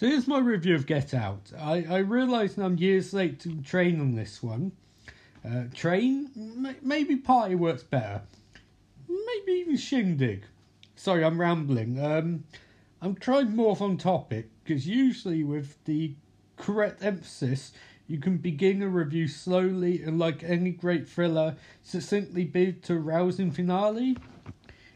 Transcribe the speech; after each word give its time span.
So 0.00 0.06
here's 0.06 0.26
my 0.26 0.38
review 0.38 0.74
of 0.76 0.86
Get 0.86 1.12
Out. 1.12 1.52
I, 1.58 1.84
I 1.86 1.98
realise 1.98 2.56
I'm 2.56 2.78
years 2.78 3.12
late 3.12 3.38
to 3.40 3.60
train 3.60 4.00
on 4.00 4.14
this 4.14 4.42
one. 4.42 4.72
Uh, 5.44 5.64
train? 5.74 6.30
M- 6.34 6.74
maybe 6.80 7.16
Party 7.16 7.54
works 7.54 7.82
better. 7.82 8.22
Maybe 9.06 9.60
even 9.60 9.76
Shindig. 9.76 10.44
Sorry, 10.96 11.22
I'm 11.22 11.38
rambling. 11.38 12.02
Um, 12.02 12.44
I'm 13.02 13.14
trying 13.14 13.54
more 13.54 13.76
on 13.78 13.98
topic 13.98 14.48
because 14.64 14.86
usually 14.88 15.44
with 15.44 15.76
the 15.84 16.14
correct 16.56 17.04
emphasis, 17.04 17.72
you 18.06 18.16
can 18.16 18.38
begin 18.38 18.80
a 18.80 18.88
review 18.88 19.28
slowly 19.28 20.02
and, 20.02 20.18
like 20.18 20.42
any 20.42 20.70
great 20.70 21.10
thriller, 21.10 21.56
succinctly 21.82 22.44
build 22.44 22.82
to 22.84 22.94
a 22.94 22.98
rousing 22.98 23.50
finale. 23.50 24.16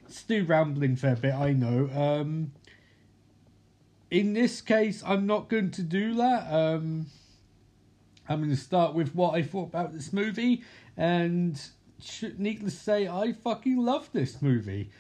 It's 0.07 0.17
Still 0.21 0.47
rambling 0.47 0.97
for 0.97 1.11
a 1.11 1.17
bit, 1.17 1.35
I 1.35 1.53
know. 1.53 1.91
Um, 1.95 2.53
in 4.15 4.33
this 4.33 4.61
case, 4.61 5.03
I'm 5.05 5.27
not 5.27 5.49
going 5.49 5.73
to 5.73 5.83
do 5.83 6.15
that. 6.15 6.47
Um, 6.49 7.07
I'm 8.29 8.39
going 8.39 8.51
to 8.51 8.57
start 8.57 8.95
with 8.95 9.13
what 9.13 9.35
I 9.35 9.43
thought 9.43 9.71
about 9.71 9.93
this 9.93 10.13
movie, 10.13 10.63
and 10.97 11.61
needless 12.39 12.75
to 12.75 12.81
say, 12.81 13.09
I 13.09 13.33
fucking 13.33 13.77
love 13.77 14.09
this 14.13 14.41
movie. 14.41 14.91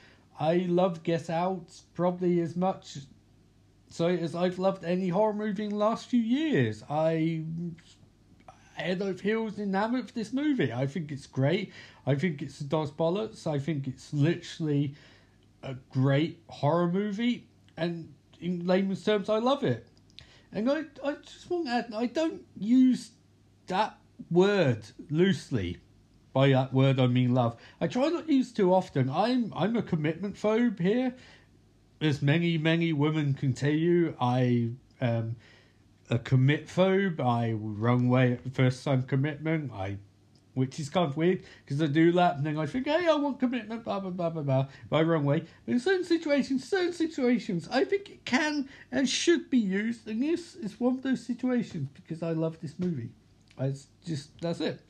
I 0.40 0.66
love 0.68 1.04
Get 1.04 1.30
Out 1.30 1.80
probably 1.94 2.40
as 2.40 2.56
much 2.56 2.98
so 3.88 4.08
as 4.08 4.34
I've 4.34 4.58
loved 4.58 4.84
any 4.84 5.10
horror 5.10 5.32
movie 5.32 5.62
in 5.62 5.70
the 5.70 5.76
last 5.76 6.08
few 6.08 6.20
years. 6.20 6.82
I 6.90 7.44
head 8.74 9.00
over 9.00 9.22
heels 9.22 9.60
enamored 9.60 10.06
of 10.06 10.14
this 10.14 10.32
movie. 10.32 10.72
I 10.72 10.88
think 10.88 11.12
it's 11.12 11.28
great. 11.28 11.72
I 12.04 12.16
think 12.16 12.42
it's 12.42 12.60
a 12.60 12.64
DOS 12.64 12.90
bollocks. 12.90 13.46
I 13.46 13.60
think 13.60 13.86
it's 13.86 14.12
literally 14.12 14.96
a 15.62 15.74
great 15.92 16.40
horror 16.48 16.90
movie, 16.90 17.46
and 17.76 18.12
in 18.40 18.66
layman's 18.66 19.04
terms, 19.04 19.28
I 19.28 19.38
love 19.38 19.64
it. 19.64 19.86
And 20.52 20.70
I, 20.70 20.84
I 21.04 21.14
just 21.24 21.50
want 21.50 21.66
to 21.66 21.72
add, 21.72 21.92
I 21.94 22.06
don't 22.06 22.42
use 22.56 23.10
that 23.66 23.98
word 24.30 24.84
loosely. 25.10 25.78
By 26.32 26.48
that 26.48 26.72
word, 26.72 26.98
I 26.98 27.06
mean 27.06 27.32
love. 27.32 27.56
I 27.80 27.86
try 27.86 28.08
not 28.08 28.26
to 28.26 28.34
use 28.34 28.52
too 28.52 28.74
often. 28.74 29.08
I'm 29.08 29.52
I'm 29.54 29.76
a 29.76 29.82
commitment 29.82 30.34
phobe 30.34 30.80
here, 30.80 31.14
as 32.00 32.22
many 32.22 32.58
many 32.58 32.92
women 32.92 33.34
can 33.34 33.52
tell 33.52 33.70
you. 33.70 34.16
I 34.20 34.70
am 35.00 35.36
a 36.10 36.18
commit 36.18 36.66
phobe. 36.66 37.20
I 37.20 37.52
run 37.52 38.06
away 38.06 38.32
at 38.32 38.52
first 38.52 38.82
sign 38.82 39.04
commitment. 39.04 39.70
I 39.72 39.98
which 40.54 40.80
is 40.80 40.88
kind 40.88 41.06
of 41.08 41.16
weird 41.16 41.42
because 41.64 41.82
I 41.82 41.86
do 41.86 42.12
that 42.12 42.36
and 42.36 42.46
then 42.46 42.58
I 42.58 42.66
think, 42.66 42.86
hey, 42.86 43.06
I 43.08 43.14
want 43.14 43.40
commitment, 43.40 43.84
blah, 43.84 44.00
blah, 44.00 44.10
blah, 44.10 44.30
blah, 44.30 44.42
blah, 44.42 44.66
by 44.88 45.02
wrong 45.02 45.24
way. 45.24 45.44
But 45.66 45.72
in 45.72 45.80
certain 45.80 46.04
situations, 46.04 46.68
certain 46.68 46.92
situations, 46.92 47.68
I 47.70 47.84
think 47.84 48.10
it 48.10 48.24
can 48.24 48.68
and 48.90 49.08
should 49.08 49.50
be 49.50 49.58
used, 49.58 50.08
and 50.08 50.22
this 50.22 50.54
is 50.54 50.78
one 50.80 50.94
of 50.94 51.02
those 51.02 51.24
situations 51.24 51.88
because 51.94 52.22
I 52.22 52.32
love 52.32 52.60
this 52.60 52.78
movie. 52.78 53.10
It's 53.58 53.86
just, 54.04 54.30
that's 54.40 54.60
it. 54.60 54.80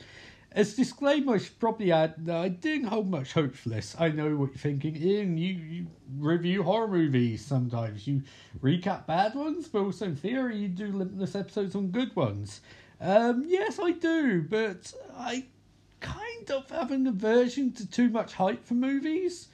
As 0.52 0.74
disclaimer, 0.74 1.34
I 1.34 1.38
should 1.38 1.58
probably 1.58 1.90
add 1.90 2.14
that 2.26 2.36
I 2.36 2.48
didn't 2.48 2.86
hold 2.86 3.10
much 3.10 3.32
hope 3.32 3.56
for 3.56 3.70
this. 3.70 3.96
I 3.98 4.10
know 4.10 4.36
what 4.36 4.50
you're 4.50 4.58
thinking. 4.58 4.94
Ian, 4.96 5.36
you, 5.36 5.54
you 5.54 5.86
review 6.16 6.62
horror 6.62 6.86
movies 6.86 7.44
sometimes. 7.44 8.06
You 8.06 8.22
recap 8.62 9.06
bad 9.06 9.34
ones, 9.34 9.66
but 9.66 9.80
also 9.80 10.04
in 10.04 10.14
theory, 10.14 10.56
you 10.56 10.68
do 10.68 10.86
limitless 10.86 11.34
episodes 11.34 11.74
on 11.74 11.88
good 11.88 12.14
ones. 12.14 12.60
Um, 13.00 13.44
yes, 13.48 13.80
I 13.82 13.90
do, 13.90 14.42
but 14.42 14.92
I 15.16 15.46
kind 16.04 16.50
of 16.50 16.70
have 16.70 16.90
an 16.90 17.06
aversion 17.06 17.72
to 17.72 17.90
too 17.90 18.08
much 18.10 18.34
hype 18.34 18.64
for 18.64 18.74
movies. 18.74 19.48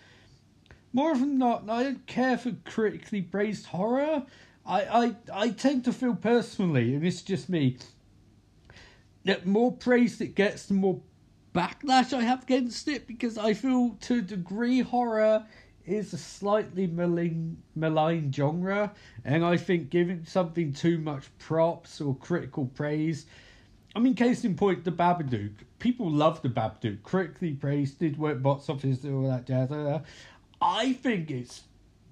More 0.93 1.15
than 1.15 1.39
not, 1.39 1.71
I 1.71 1.85
don't 1.85 2.07
care 2.07 2.37
for 2.37 2.53
critically 2.65 3.23
praised 3.23 3.67
horror. 3.67 4.25
I, 4.67 4.83
I, 4.83 5.17
I 5.33 5.51
tend 5.51 5.85
to 5.85 5.93
feel 5.93 6.17
personally, 6.17 6.95
and 6.95 7.07
it's 7.07 7.23
just 7.23 7.49
me, 7.49 7.79
that 9.25 9.47
more 9.47 9.73
praise 9.73 10.21
it 10.21 10.35
gets, 10.35 10.67
the 10.67 10.75
more 10.75 11.01
backlash 11.55 12.13
I 12.13 12.23
have 12.23 12.43
against 12.43 12.89
it 12.89 13.07
because 13.07 13.39
I 13.39 13.55
feel 13.55 13.97
to 14.01 14.19
a 14.19 14.23
degree 14.23 14.81
horror 14.81 15.47
is 15.87 16.13
a 16.13 16.19
slightly 16.19 16.87
malign, 16.87 17.57
malign 17.75 18.33
genre, 18.33 18.93
and 19.25 19.45
I 19.45 19.57
think 19.57 19.91
giving 19.91 20.25
something 20.25 20.73
too 20.73 20.99
much 20.99 21.27
props 21.39 22.01
or 22.01 22.17
critical 22.17 22.67
praise 22.67 23.27
I 23.95 23.99
mean, 23.99 24.15
case 24.15 24.45
in 24.45 24.55
point, 24.55 24.85
the 24.85 24.93
Babadook. 24.93 25.53
People 25.79 26.11
love 26.11 26.43
the 26.43 26.49
Babadook. 26.49 27.03
Critically 27.03 27.53
praised, 27.53 27.99
did 27.99 28.19
work 28.19 28.41
box 28.43 28.69
office, 28.69 29.05
all 29.05 29.29
that 29.29 29.47
jazz. 29.47 29.71
I 30.63 30.93
think 30.93 31.31
it's 31.31 31.63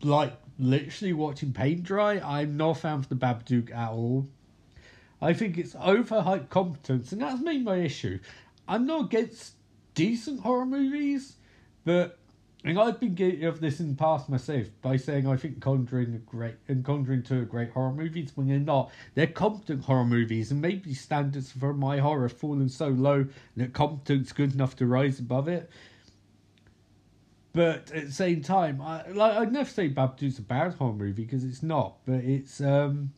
like 0.03 0.33
literally 0.59 1.13
watching 1.13 1.53
paint 1.53 1.85
dry. 1.85 2.19
I'm 2.19 2.57
not 2.57 2.71
a 2.71 2.81
fan 2.81 2.95
of 2.95 3.09
the 3.09 3.15
Babadook 3.15 3.73
at 3.75 3.91
all. 3.91 4.27
I 5.21 5.33
think 5.33 5.59
it's 5.59 5.75
overhyped 5.75 6.49
competence, 6.49 7.13
and 7.13 7.21
that's 7.23 7.43
made 7.43 7.65
my 7.65 7.77
issue. 7.77 8.19
I'm 8.67 8.87
not 8.87 9.07
against 9.07 9.55
decent 9.95 10.41
horror 10.41 10.67
movies, 10.67 11.35
but 11.85 12.19
and 12.65 12.79
I've 12.79 12.99
been 12.99 13.15
guilty 13.15 13.45
of 13.45 13.61
this 13.61 13.79
in 13.79 13.91
the 13.91 13.95
past 13.95 14.29
myself 14.29 14.67
by 14.83 14.97
saying 14.97 15.29
I 15.29 15.37
think 15.37 15.61
Conjuring 15.61 16.15
a 16.15 16.19
great 16.19 16.57
and 16.67 16.85
Conjuring 16.85 17.23
two 17.23 17.43
are 17.43 17.45
great 17.45 17.71
horror 17.71 17.93
movies 17.93 18.33
when 18.35 18.49
they're 18.49 18.59
not. 18.59 18.91
They're 19.15 19.29
competent 19.29 19.85
horror 19.85 20.05
movies, 20.05 20.51
and 20.51 20.61
maybe 20.61 20.93
standards 20.93 21.53
for 21.53 21.73
my 21.73 21.99
horror 21.99 22.23
have 22.23 22.37
fallen 22.37 22.69
so 22.69 22.89
low 22.89 23.27
that 23.57 23.73
competence 23.75 24.33
good 24.33 24.55
enough 24.55 24.75
to 24.77 24.87
rise 24.87 25.21
above 25.21 25.47
it. 25.47 25.71
But 27.53 27.93
at 27.93 28.07
the 28.07 28.13
same 28.13 28.43
time, 28.43 28.81
I 28.81 29.09
like 29.09 29.37
I'd 29.37 29.53
never 29.53 29.71
say 29.71 29.89
Babadook's 29.89 30.39
a 30.39 30.43
bad 30.43 30.75
horror 30.75 30.95
movie 30.95 31.23
because 31.23 31.45
it's 31.45 31.63
not, 31.63 31.99
but 32.07 32.25
it's 32.25 32.61
um 32.61 33.13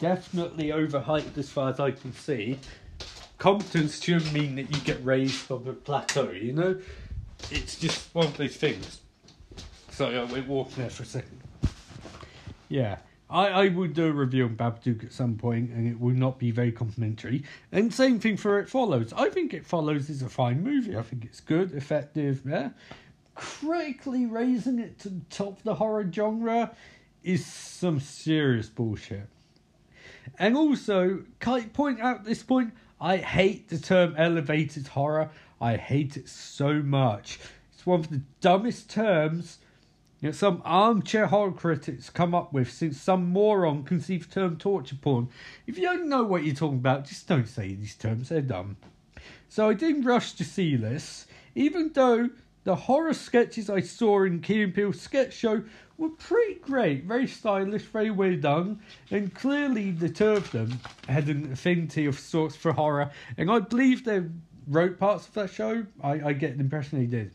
definitely 0.00 0.68
overhyped 0.68 1.38
as 1.38 1.50
far 1.50 1.70
as 1.70 1.78
I 1.78 1.92
can 1.92 2.12
see. 2.12 2.58
Competence 3.38 4.02
shouldn't 4.02 4.32
mean 4.32 4.56
that 4.56 4.74
you 4.74 4.80
get 4.82 5.04
raised 5.04 5.34
from 5.34 5.68
a 5.68 5.72
plateau, 5.72 6.30
you 6.30 6.52
know 6.52 6.80
it's 7.50 7.76
just 7.78 8.14
one 8.14 8.26
of 8.26 8.36
these 8.36 8.56
things. 8.56 9.00
Sorry, 9.90 10.18
I 10.18 10.24
went 10.24 10.48
walking 10.48 10.74
there 10.76 10.90
for 10.90 11.04
a 11.04 11.06
second. 11.06 11.40
Yeah, 12.68 12.98
I, 13.30 13.48
I 13.48 13.68
would 13.68 13.94
do 13.94 14.06
a 14.06 14.12
review 14.12 14.44
on 14.44 14.56
Babadook 14.56 15.04
at 15.04 15.12
some 15.12 15.36
point, 15.36 15.70
and 15.70 15.88
it 15.88 16.00
will 16.00 16.14
not 16.14 16.38
be 16.38 16.50
very 16.50 16.72
complimentary. 16.72 17.44
And 17.72 17.92
same 17.92 18.18
thing 18.18 18.36
for 18.36 18.58
It 18.58 18.68
Follows. 18.68 19.12
I 19.12 19.28
think 19.30 19.54
It 19.54 19.66
Follows 19.66 20.10
is 20.10 20.22
a 20.22 20.28
fine 20.28 20.62
movie. 20.62 20.96
I 20.96 21.02
think 21.02 21.24
it's 21.24 21.40
good, 21.40 21.72
effective. 21.72 22.42
Yeah, 22.46 22.70
critically 23.34 24.26
raising 24.26 24.78
it 24.78 24.98
to 25.00 25.08
the 25.08 25.24
top 25.30 25.58
of 25.58 25.62
the 25.62 25.74
horror 25.74 26.08
genre 26.10 26.74
is 27.22 27.46
some 27.46 28.00
serious 28.00 28.68
bullshit. 28.68 29.28
And 30.38 30.56
also, 30.56 31.24
can 31.40 31.52
I 31.54 31.60
point 31.62 32.00
out 32.00 32.24
this 32.24 32.42
point, 32.42 32.72
I 33.00 33.18
hate 33.18 33.68
the 33.68 33.78
term 33.78 34.14
elevated 34.16 34.88
horror. 34.88 35.30
I 35.64 35.78
hate 35.78 36.18
it 36.18 36.28
so 36.28 36.82
much. 36.82 37.38
It's 37.72 37.86
one 37.86 38.00
of 38.00 38.10
the 38.10 38.20
dumbest 38.42 38.90
terms 38.90 39.60
you 40.20 40.28
know, 40.28 40.32
some 40.32 40.60
armchair 40.62 41.26
horror 41.26 41.52
critics 41.52 42.10
come 42.10 42.34
up 42.34 42.52
with 42.52 42.70
since 42.70 43.00
some 43.00 43.30
moron 43.30 43.82
conceived 43.82 44.30
term 44.30 44.58
torture 44.58 44.96
porn. 44.96 45.30
If 45.66 45.78
you 45.78 45.84
don't 45.84 46.10
know 46.10 46.22
what 46.22 46.44
you're 46.44 46.54
talking 46.54 46.76
about, 46.76 47.06
just 47.06 47.26
don't 47.26 47.48
say 47.48 47.74
these 47.74 47.94
terms, 47.94 48.28
they're 48.28 48.42
dumb. 48.42 48.76
So 49.48 49.70
I 49.70 49.72
didn't 49.72 50.04
rush 50.04 50.32
to 50.34 50.44
see 50.44 50.76
this, 50.76 51.26
even 51.54 51.92
though 51.94 52.28
the 52.64 52.76
horror 52.76 53.14
sketches 53.14 53.70
I 53.70 53.80
saw 53.80 54.24
in 54.24 54.40
Key 54.40 54.64
and 54.64 54.74
Peele's 54.74 55.00
sketch 55.00 55.32
show 55.32 55.64
were 55.96 56.10
pretty 56.10 56.56
great, 56.56 57.04
very 57.04 57.26
stylish, 57.26 57.84
very 57.84 58.10
well 58.10 58.36
done, 58.36 58.80
and 59.10 59.34
clearly 59.34 59.92
the 59.92 60.10
two 60.10 60.28
of 60.28 60.50
them 60.50 60.80
had 61.08 61.30
an 61.30 61.52
affinity 61.52 62.04
of 62.04 62.18
sorts 62.18 62.54
for 62.54 62.72
horror, 62.72 63.10
and 63.38 63.50
I 63.50 63.60
believe 63.60 64.04
they're 64.04 64.30
wrote 64.66 64.98
parts 64.98 65.28
of 65.28 65.34
that 65.34 65.50
show. 65.50 65.86
I, 66.02 66.28
I 66.28 66.32
get 66.32 66.56
the 66.56 66.64
impression 66.64 67.00
he 67.00 67.06
did. 67.06 67.32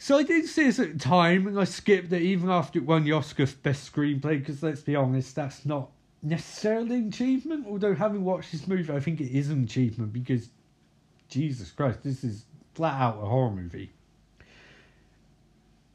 So 0.00 0.16
I 0.16 0.22
did 0.22 0.46
see 0.46 0.64
this 0.64 0.78
at 0.78 0.92
the 0.92 0.98
time, 0.98 1.48
and 1.48 1.58
I 1.58 1.64
skipped 1.64 2.12
it 2.12 2.22
even 2.22 2.50
after 2.50 2.78
it 2.78 2.84
won 2.84 3.02
the 3.02 3.12
Oscar 3.12 3.46
for 3.46 3.56
Best 3.58 3.92
Screenplay, 3.92 4.38
because 4.38 4.62
let's 4.62 4.80
be 4.80 4.94
honest, 4.94 5.34
that's 5.34 5.66
not 5.66 5.90
necessarily 6.22 6.96
an 6.98 7.08
achievement. 7.08 7.66
Although 7.68 7.94
having 7.94 8.24
watched 8.24 8.52
this 8.52 8.68
movie, 8.68 8.92
I 8.92 9.00
think 9.00 9.20
it 9.20 9.36
is 9.36 9.50
an 9.50 9.64
achievement, 9.64 10.12
because 10.12 10.50
Jesus 11.28 11.72
Christ, 11.72 12.04
this 12.04 12.22
is 12.22 12.44
flat 12.74 13.00
out 13.00 13.18
a 13.20 13.26
horror 13.26 13.50
movie. 13.50 13.90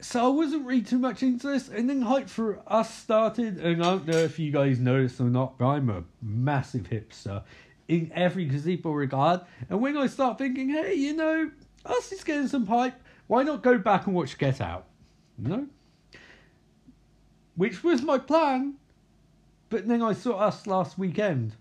So 0.00 0.22
I 0.22 0.28
wasn't 0.28 0.66
really 0.66 0.82
too 0.82 0.98
much 0.98 1.22
into 1.22 1.46
this, 1.46 1.70
and 1.70 1.88
then 1.88 2.02
Hype 2.02 2.28
for 2.28 2.60
Us 2.66 2.94
started, 2.94 3.56
and 3.56 3.82
I 3.82 3.90
don't 3.92 4.06
know 4.06 4.18
if 4.18 4.38
you 4.38 4.52
guys 4.52 4.78
noticed 4.78 5.18
or 5.18 5.30
not, 5.30 5.56
but 5.56 5.66
I'm 5.66 5.88
a 5.88 6.04
massive 6.20 6.90
hipster 6.90 7.42
in 7.88 8.10
every 8.14 8.46
gazebo 8.46 8.90
regard. 8.90 9.40
And 9.68 9.80
when 9.80 9.96
I 9.96 10.06
start 10.06 10.38
thinking, 10.38 10.70
hey, 10.70 10.94
you 10.94 11.14
know, 11.14 11.50
us 11.84 12.12
is 12.12 12.24
getting 12.24 12.48
some 12.48 12.66
hype, 12.66 13.00
why 13.26 13.42
not 13.42 13.62
go 13.62 13.78
back 13.78 14.06
and 14.06 14.14
watch 14.14 14.38
Get 14.38 14.60
Out? 14.60 14.86
You 15.38 15.48
know? 15.48 15.66
Which 17.56 17.84
was 17.84 18.02
my 18.02 18.18
plan, 18.18 18.74
but 19.68 19.86
then 19.86 20.02
I 20.02 20.12
saw 20.12 20.38
us 20.38 20.66
last 20.66 20.98
weekend. 20.98 21.54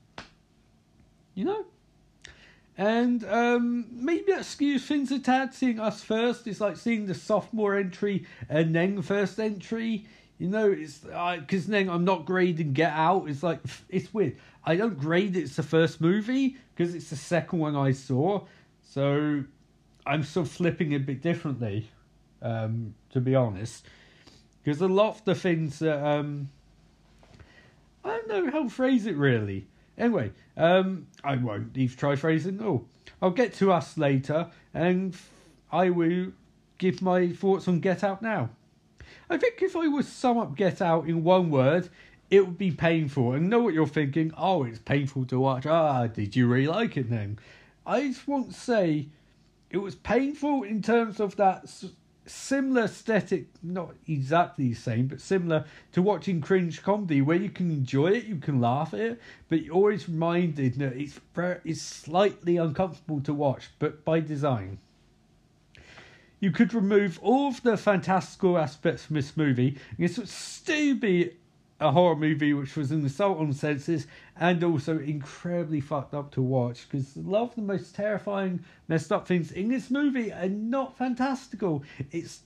You 1.36 1.46
know? 1.46 1.66
And 2.78 3.24
um, 3.26 3.86
maybe 3.92 4.32
that 4.32 4.42
skews 4.42 4.82
things 4.82 5.12
a 5.12 5.20
tad. 5.20 5.54
Seeing 5.54 5.80
us 5.80 6.04
first 6.04 6.48
is 6.48 6.60
like 6.60 6.78
seeing 6.78 7.06
the 7.06 7.14
sophomore 7.14 7.76
entry 7.76 8.26
and 8.50 8.74
then 8.74 8.96
the 8.96 9.04
first 9.04 9.40
entry. 9.40 10.08
You 10.44 10.50
know, 10.50 10.70
it's 10.70 10.98
because 10.98 11.68
then 11.68 11.90
I'm 11.90 12.04
not 12.04 12.26
grading 12.26 12.74
Get 12.74 12.92
Out. 12.92 13.30
It's 13.30 13.44
like 13.44 13.62
it's 13.88 14.14
weird. 14.14 14.36
I 14.66 14.76
don't 14.76 15.00
grade 15.00 15.38
it's 15.38 15.56
the 15.56 15.64
first 15.64 16.02
movie 16.02 16.58
because 16.76 16.94
it's 16.94 17.10
the 17.10 17.16
second 17.16 17.60
one 17.60 17.78
I 17.78 17.94
saw, 17.94 18.44
so 18.82 19.46
I'm 20.06 20.24
still 20.24 20.44
flipping 20.44 20.92
it 20.92 20.98
a 20.98 21.00
bit 21.00 21.22
differently. 21.22 21.90
Um, 22.42 22.94
to 23.12 23.22
be 23.22 23.36
honest, 23.36 23.86
because 24.62 24.82
a 24.82 24.88
lot 24.90 25.16
of 25.16 25.24
the 25.24 25.34
things 25.34 25.80
that 25.80 26.06
um, 26.06 26.50
I 28.04 28.10
don't 28.10 28.28
know 28.28 28.52
how 28.52 28.64
to 28.64 28.70
phrase 28.70 29.06
it 29.06 29.16
really. 29.16 29.66
Anyway, 29.98 30.34
um, 30.58 31.08
I 31.24 31.38
won't 31.38 31.78
even 31.78 31.96
try 31.96 32.18
phrasing. 32.18 32.60
Oh, 32.62 32.84
I'll 33.22 33.32
get 33.32 33.54
to 33.54 33.72
us 33.72 33.98
later, 33.98 34.52
and 34.74 35.16
I 35.72 35.90
will 35.90 36.34
give 36.80 37.02
my 37.02 37.30
thoughts 37.30 37.70
on 37.70 37.80
Get 37.80 38.04
Out 38.04 38.22
now. 38.22 38.50
I 39.34 39.38
think 39.38 39.64
if 39.64 39.76
I 39.76 39.88
was 39.88 40.08
sum 40.08 40.38
up 40.38 40.56
Get 40.56 40.80
Out 40.80 41.08
in 41.08 41.24
one 41.24 41.50
word, 41.50 41.90
it 42.30 42.46
would 42.46 42.60
be 42.60 42.70
painful. 42.70 43.32
And 43.32 43.50
know 43.50 43.64
what 43.64 43.74
you're 43.74 43.88
thinking? 43.88 44.32
Oh, 44.38 44.64
it's 44.64 44.78
painful 44.78 45.26
to 45.26 45.40
watch. 45.40 45.66
Ah, 45.66 46.06
did 46.06 46.36
you 46.36 46.46
really 46.46 46.68
like 46.68 46.98
it 46.98 47.10
then? 47.10 47.40
I 47.84 48.02
just 48.02 48.28
want 48.28 48.52
to 48.52 48.54
say 48.54 49.08
it 49.72 49.80
was 49.80 49.96
painful 49.96 50.62
in 50.62 50.84
terms 50.84 51.20
of 51.20 51.36
that 51.38 51.68
similar 52.28 52.84
aesthetic, 52.84 53.48
not 53.64 53.96
exactly 54.08 54.68
the 54.68 54.76
same, 54.76 55.08
but 55.08 55.20
similar 55.20 55.66
to 55.94 56.04
watching 56.04 56.40
cringe 56.40 56.84
comedy, 56.84 57.24
where 57.24 57.36
you 57.36 57.50
can 57.50 57.72
enjoy 57.72 58.12
it, 58.12 58.26
you 58.26 58.36
can 58.36 58.62
laugh 58.62 58.94
at 58.94 59.00
it, 59.00 59.22
but 59.50 59.64
you're 59.64 59.74
always 59.74 60.08
reminded 60.08 60.76
that 60.76 60.96
it's 60.96 61.20
it's 61.66 61.82
slightly 61.82 62.58
uncomfortable 62.58 63.20
to 63.22 63.34
watch, 63.34 63.72
but 63.80 64.06
by 64.06 64.20
design. 64.20 64.78
You 66.44 66.52
could 66.52 66.74
remove 66.74 67.20
all 67.22 67.48
of 67.48 67.64
the 67.64 67.78
fantastical 67.78 68.58
aspects 68.58 69.06
from 69.06 69.16
this 69.16 69.38
movie, 69.38 69.78
and 69.98 70.06
it 70.06 70.18
would 70.18 70.28
still 70.28 70.94
be 70.94 71.38
a 71.80 71.90
horror 71.90 72.18
movie 72.18 72.52
which 72.52 72.76
was 72.76 72.92
an 72.92 73.06
assault 73.06 73.40
on 73.40 73.54
senses 73.54 74.08
and 74.36 74.62
also 74.62 75.00
incredibly 75.00 75.80
fucked 75.80 76.14
up 76.14 76.34
to 76.34 76.42
watch 76.42 76.86
because 76.90 77.16
a 77.16 77.22
lot 77.22 77.44
of 77.44 77.56
the 77.56 77.62
most 77.62 77.96
terrifying, 77.96 78.62
messed 78.90 79.14
up 79.14 79.26
things 79.26 79.54
in 79.54 79.70
this 79.70 79.90
movie 79.90 80.34
are 80.34 80.50
not 80.50 80.98
fantastical. 80.98 81.82
It's 82.12 82.42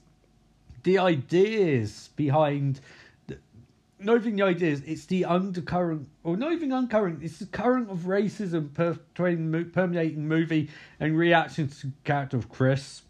the 0.84 0.98
ideas 0.98 2.10
behind. 2.14 2.78
Not 3.98 4.18
even 4.18 4.36
the 4.36 4.44
ideas, 4.44 4.80
it's 4.86 5.06
the 5.06 5.24
undercurrent, 5.24 6.08
or 6.22 6.36
not 6.36 6.52
even 6.52 6.70
undercurrent, 6.70 7.24
it's 7.24 7.40
the 7.40 7.46
current 7.46 7.90
of 7.90 8.02
racism 8.02 8.72
permeating, 9.14 9.70
permeating 9.72 10.28
movie 10.28 10.70
and 11.00 11.18
reactions 11.18 11.80
to 11.80 11.88
the 11.88 11.92
character 12.04 12.36
of 12.36 12.48
Chris. 12.48 13.02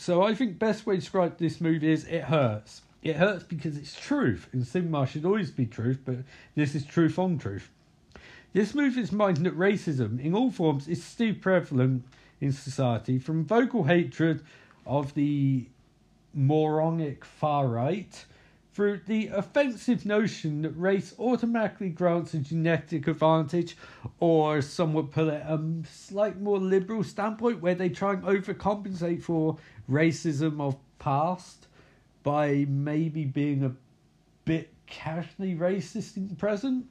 So 0.00 0.22
I 0.22 0.34
think 0.34 0.58
best 0.58 0.86
way 0.86 0.94
to 0.94 1.00
describe 1.00 1.36
this 1.36 1.60
movie 1.60 1.92
is 1.92 2.06
it 2.06 2.24
hurts 2.24 2.80
it 3.02 3.16
hurts 3.16 3.44
because 3.44 3.76
it's 3.76 3.98
truth, 3.98 4.48
and 4.52 4.66
cinema 4.66 5.06
should 5.06 5.26
always 5.26 5.50
be 5.50 5.66
truth, 5.66 6.00
but 6.04 6.16
this 6.54 6.74
is 6.74 6.84
truth 6.84 7.18
on 7.18 7.38
truth. 7.38 7.70
This 8.54 8.74
movie's 8.74 9.12
mind 9.12 9.38
that 9.38 9.56
racism, 9.56 10.18
in 10.18 10.34
all 10.34 10.50
forms, 10.50 10.88
is 10.88 11.04
still 11.04 11.34
prevalent 11.34 12.04
in 12.40 12.52
society, 12.52 13.18
from 13.18 13.44
vocal 13.44 13.84
hatred 13.84 14.42
of 14.86 15.14
the 15.14 15.66
moronic 16.34 17.24
far 17.24 17.68
right 17.68 18.24
through 18.80 18.98
the 19.08 19.26
offensive 19.26 20.06
notion 20.06 20.62
that 20.62 20.70
race 20.70 21.14
automatically 21.18 21.90
grants 21.90 22.32
a 22.32 22.38
genetic 22.38 23.06
advantage, 23.08 23.76
or 24.20 24.62
some 24.62 24.94
would 24.94 25.10
put 25.10 25.28
it, 25.28 25.42
a 25.44 25.52
um, 25.52 25.84
slight 25.84 26.40
more 26.40 26.58
liberal 26.58 27.04
standpoint 27.04 27.60
where 27.60 27.74
they 27.74 27.90
try 27.90 28.14
and 28.14 28.22
overcompensate 28.22 29.22
for 29.22 29.58
racism 29.86 30.62
of 30.62 30.76
past 30.98 31.66
by 32.22 32.64
maybe 32.70 33.26
being 33.26 33.64
a 33.64 33.72
bit 34.46 34.72
casually 34.86 35.54
racist 35.54 36.16
in 36.16 36.28
the 36.28 36.34
present. 36.34 36.86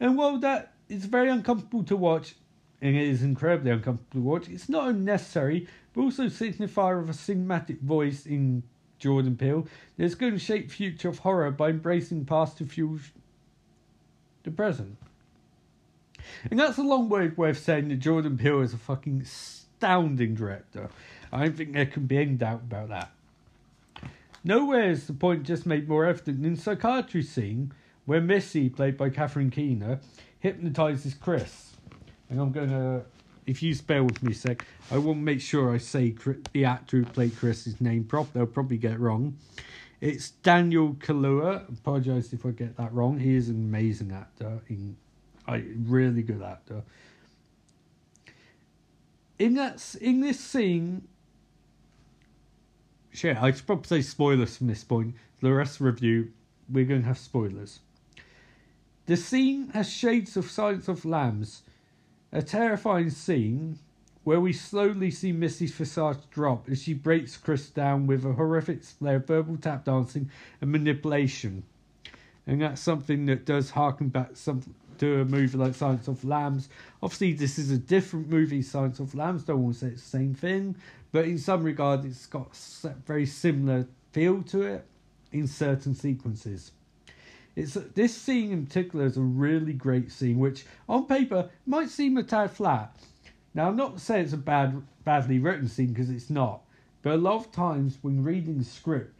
And 0.00 0.18
while 0.18 0.38
that 0.38 0.72
is 0.88 1.04
very 1.04 1.30
uncomfortable 1.30 1.84
to 1.84 1.96
watch, 1.96 2.34
and 2.82 2.96
it 2.96 3.06
is 3.06 3.22
incredibly 3.22 3.70
uncomfortable 3.70 4.20
to 4.20 4.28
watch, 4.28 4.48
it's 4.48 4.68
not 4.68 4.88
unnecessary, 4.88 5.68
but 5.92 6.00
also 6.00 6.24
signifier 6.24 7.00
of 7.00 7.08
a 7.08 7.12
cinematic 7.12 7.80
voice 7.80 8.26
in 8.26 8.64
Jordan 8.98 9.36
Peele 9.36 9.66
that's 9.96 10.14
going 10.14 10.32
to 10.32 10.38
shape 10.38 10.70
future 10.70 11.08
of 11.08 11.20
horror 11.20 11.50
by 11.50 11.70
embracing 11.70 12.24
past 12.24 12.58
to 12.58 12.66
fuel 12.66 12.98
the 14.44 14.50
present. 14.50 14.96
And 16.50 16.58
that's 16.58 16.78
a 16.78 16.82
long 16.82 17.08
way 17.08 17.50
of 17.50 17.58
saying 17.58 17.88
that 17.88 17.96
Jordan 17.96 18.38
Peele 18.38 18.62
is 18.62 18.72
a 18.72 18.78
fucking 18.78 19.22
astounding 19.22 20.34
director. 20.34 20.88
I 21.32 21.44
don't 21.44 21.56
think 21.56 21.72
there 21.72 21.86
can 21.86 22.06
be 22.06 22.18
any 22.18 22.34
doubt 22.34 22.62
about 22.62 22.88
that. 22.88 23.10
Nowhere 24.44 24.90
is 24.90 25.06
the 25.06 25.14
point 25.14 25.44
just 25.44 25.64
made 25.64 25.88
more 25.88 26.04
evident 26.04 26.44
in 26.44 26.54
the 26.54 26.60
psychiatry 26.60 27.22
scene 27.22 27.72
where 28.04 28.20
Missy, 28.20 28.68
played 28.68 28.96
by 28.96 29.08
Catherine 29.08 29.50
Keener, 29.50 30.00
hypnotizes 30.38 31.14
Chris. 31.14 31.72
And 32.28 32.38
I'm 32.38 32.52
going 32.52 32.68
to, 32.68 33.04
if 33.46 33.62
you 33.62 33.74
spare 33.74 34.04
with 34.04 34.22
me 34.22 34.32
a 34.32 34.34
sec, 34.34 34.64
I 34.90 34.98
will 34.98 35.14
make 35.14 35.40
sure 35.40 35.74
I 35.74 35.78
say 35.78 36.14
the 36.52 36.64
actor 36.64 36.98
who 36.98 37.04
played 37.04 37.36
Chris's 37.36 37.80
name 37.80 38.04
properly. 38.04 38.40
I'll 38.40 38.46
probably 38.46 38.78
get 38.78 38.92
it 38.92 39.00
wrong. 39.00 39.36
It's 40.00 40.30
Daniel 40.30 40.94
Kaluuya. 40.94 41.68
Apologise 41.68 42.32
if 42.32 42.44
I 42.44 42.50
get 42.50 42.76
that 42.76 42.92
wrong. 42.92 43.18
He 43.18 43.34
is 43.34 43.48
an 43.48 43.56
amazing 43.56 44.12
actor. 44.12 44.60
In, 44.68 44.96
a 45.46 45.60
really 45.60 46.22
good 46.22 46.42
actor. 46.42 46.82
In 49.38 49.54
that, 49.54 49.94
in 50.00 50.20
this 50.20 50.40
scene, 50.40 51.08
shit, 53.12 53.36
I 53.36 53.52
should 53.52 53.66
probably 53.66 53.86
say 53.86 54.02
spoilers 54.02 54.56
from 54.56 54.68
this 54.68 54.84
point. 54.84 55.14
The 55.40 55.52
rest 55.52 55.74
of 55.74 55.78
the 55.80 55.84
review, 55.84 56.32
we're 56.70 56.84
going 56.84 57.02
to 57.02 57.08
have 57.08 57.18
spoilers. 57.18 57.80
The 59.06 59.16
scene 59.16 59.68
has 59.70 59.90
shades 59.90 60.36
of 60.36 60.50
Silence 60.50 60.88
of 60.88 61.04
Lambs, 61.04 61.62
a 62.34 62.42
terrifying 62.42 63.10
scene 63.10 63.78
where 64.24 64.40
we 64.40 64.52
slowly 64.52 65.10
see 65.10 65.30
Missy's 65.30 65.72
facade 65.72 66.18
drop 66.30 66.68
as 66.68 66.82
she 66.82 66.92
breaks 66.92 67.36
Chris 67.36 67.68
down 67.70 68.06
with 68.06 68.24
a 68.24 68.32
horrific 68.32 68.80
display 68.80 69.14
of 69.14 69.26
verbal 69.26 69.56
tap 69.56 69.84
dancing 69.84 70.28
and 70.60 70.72
manipulation. 70.72 71.62
And 72.46 72.60
that's 72.60 72.80
something 72.80 73.26
that 73.26 73.46
does 73.46 73.70
harken 73.70 74.08
back 74.08 74.30
some 74.34 74.62
to 74.98 75.20
a 75.20 75.24
movie 75.24 75.56
like 75.56 75.74
Silence 75.74 76.08
of 76.08 76.24
Lambs. 76.24 76.68
Obviously, 77.02 77.32
this 77.32 77.58
is 77.58 77.70
a 77.70 77.78
different 77.78 78.28
movie, 78.28 78.62
Silence 78.62 78.98
of 78.98 79.14
Lambs. 79.14 79.44
Don't 79.44 79.62
want 79.62 79.74
to 79.74 79.80
say 79.80 79.86
it's 79.88 80.02
the 80.02 80.18
same 80.18 80.34
thing, 80.34 80.76
but 81.12 81.24
in 81.24 81.38
some 81.38 81.62
regard, 81.62 82.04
it's 82.04 82.26
got 82.26 82.56
a 82.84 82.88
very 83.06 83.26
similar 83.26 83.86
feel 84.12 84.42
to 84.44 84.62
it 84.62 84.84
in 85.32 85.46
certain 85.46 85.94
sequences. 85.94 86.72
It's 87.56 87.74
this 87.74 88.16
scene 88.16 88.50
in 88.50 88.66
particular 88.66 89.06
is 89.06 89.16
a 89.16 89.22
really 89.22 89.72
great 89.72 90.10
scene, 90.10 90.38
which 90.38 90.64
on 90.88 91.06
paper 91.06 91.50
might 91.66 91.88
seem 91.88 92.16
a 92.16 92.22
tad 92.22 92.50
flat. 92.50 92.96
Now, 93.54 93.68
I'm 93.68 93.76
not 93.76 94.00
saying 94.00 94.24
it's 94.24 94.32
a 94.32 94.38
bad, 94.38 94.82
badly 95.04 95.38
written 95.38 95.68
scene 95.68 95.92
because 95.92 96.10
it's 96.10 96.30
not, 96.30 96.62
but 97.02 97.12
a 97.12 97.16
lot 97.16 97.36
of 97.36 97.52
times 97.52 97.98
when 98.02 98.24
reading 98.24 98.62
script, 98.64 99.14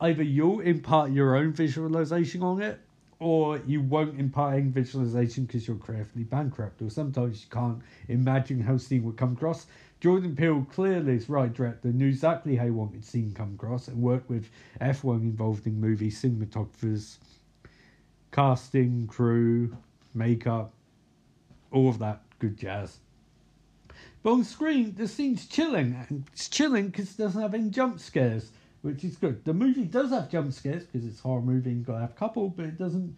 either 0.00 0.22
you'll 0.22 0.60
impart 0.60 1.12
your 1.12 1.34
own 1.34 1.52
visualization 1.54 2.42
on 2.42 2.60
it, 2.60 2.78
or 3.20 3.58
you 3.66 3.80
won't 3.80 4.20
impart 4.20 4.54
any 4.54 4.68
visualization 4.68 5.44
because 5.44 5.66
you're 5.66 5.76
creatively 5.76 6.24
bankrupt, 6.24 6.82
or 6.82 6.90
sometimes 6.90 7.42
you 7.42 7.50
can't 7.50 7.80
imagine 8.08 8.60
how 8.60 8.76
scene 8.76 9.02
would 9.04 9.16
come 9.16 9.32
across. 9.32 9.66
Jordan 10.00 10.36
Peele 10.36 10.64
clearly 10.70 11.16
is 11.16 11.28
right 11.28 11.52
director, 11.52 11.88
knew 11.88 12.06
exactly 12.06 12.54
how 12.54 12.66
he 12.66 12.70
wanted 12.70 13.04
scene 13.04 13.32
come 13.32 13.54
across, 13.54 13.88
and 13.88 14.00
worked 14.00 14.28
with 14.28 14.48
everyone 14.80 15.22
involved 15.22 15.66
in 15.66 15.80
movie 15.80 16.10
cinematographers, 16.10 17.16
casting, 18.32 19.06
crew, 19.06 19.76
makeup, 20.14 20.72
all 21.70 21.88
of 21.88 21.98
that 21.98 22.22
good 22.38 22.56
jazz. 22.56 22.98
But 24.22 24.32
on 24.32 24.44
screen, 24.44 24.94
the 24.94 25.08
scene's 25.08 25.46
chilling, 25.46 26.04
and 26.08 26.24
it's 26.32 26.48
chilling 26.48 26.88
because 26.88 27.12
it 27.12 27.18
doesn't 27.18 27.40
have 27.40 27.54
any 27.54 27.70
jump 27.70 28.00
scares, 28.00 28.50
which 28.82 29.04
is 29.04 29.16
good. 29.16 29.44
The 29.44 29.54
movie 29.54 29.84
does 29.84 30.10
have 30.10 30.30
jump 30.30 30.52
scares 30.52 30.84
because 30.84 31.06
it's 31.06 31.20
horror 31.20 31.40
movie 31.40 31.70
and 31.70 31.86
got 31.86 31.94
to 31.94 32.00
have 32.00 32.10
a 32.10 32.14
couple, 32.14 32.48
but 32.48 32.64
it 32.64 32.78
doesn't 32.78 33.16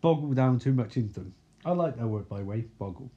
boggle 0.00 0.32
down 0.32 0.58
too 0.58 0.72
much 0.72 0.96
into 0.96 1.20
them. 1.20 1.34
I 1.64 1.72
like 1.72 1.96
that 1.96 2.06
word, 2.06 2.28
by 2.28 2.38
the 2.38 2.44
way, 2.44 2.64
boggle. 2.78 3.10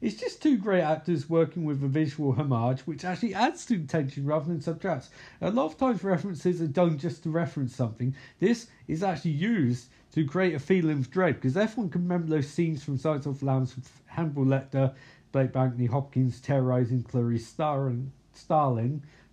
It's 0.00 0.18
just 0.18 0.42
two 0.42 0.56
great 0.56 0.80
actors 0.82 1.28
working 1.28 1.64
with 1.64 1.84
a 1.84 1.88
visual 1.88 2.32
homage, 2.32 2.80
which 2.86 3.04
actually 3.04 3.34
adds 3.34 3.66
to 3.66 3.76
the 3.76 3.86
tension 3.86 4.24
rather 4.24 4.46
than 4.46 4.60
subtracts. 4.60 5.10
A 5.42 5.50
lot 5.50 5.66
of 5.66 5.76
times 5.76 6.02
references 6.02 6.62
are 6.62 6.66
done 6.66 6.96
just 6.98 7.22
to 7.24 7.30
reference 7.30 7.76
something. 7.76 8.14
This 8.38 8.68
is 8.88 9.02
actually 9.02 9.32
used 9.32 9.88
to 10.12 10.24
create 10.24 10.54
a 10.54 10.58
feeling 10.58 10.98
of 10.98 11.10
dread, 11.10 11.34
because 11.34 11.56
everyone 11.56 11.90
can 11.90 12.02
remember 12.02 12.28
those 12.28 12.48
scenes 12.48 12.82
from 12.82 12.96
Silence 12.96 13.26
of 13.26 13.42
Lambs 13.42 13.76
with 13.76 13.90
Hannibal 14.06 14.44
Lecter, 14.46 14.94
by 15.32 15.42
Anthony 15.42 15.86
Hopkins, 15.86 16.40
terrorizing 16.40 17.02
Clarice 17.04 17.46
Starling, 17.46 18.10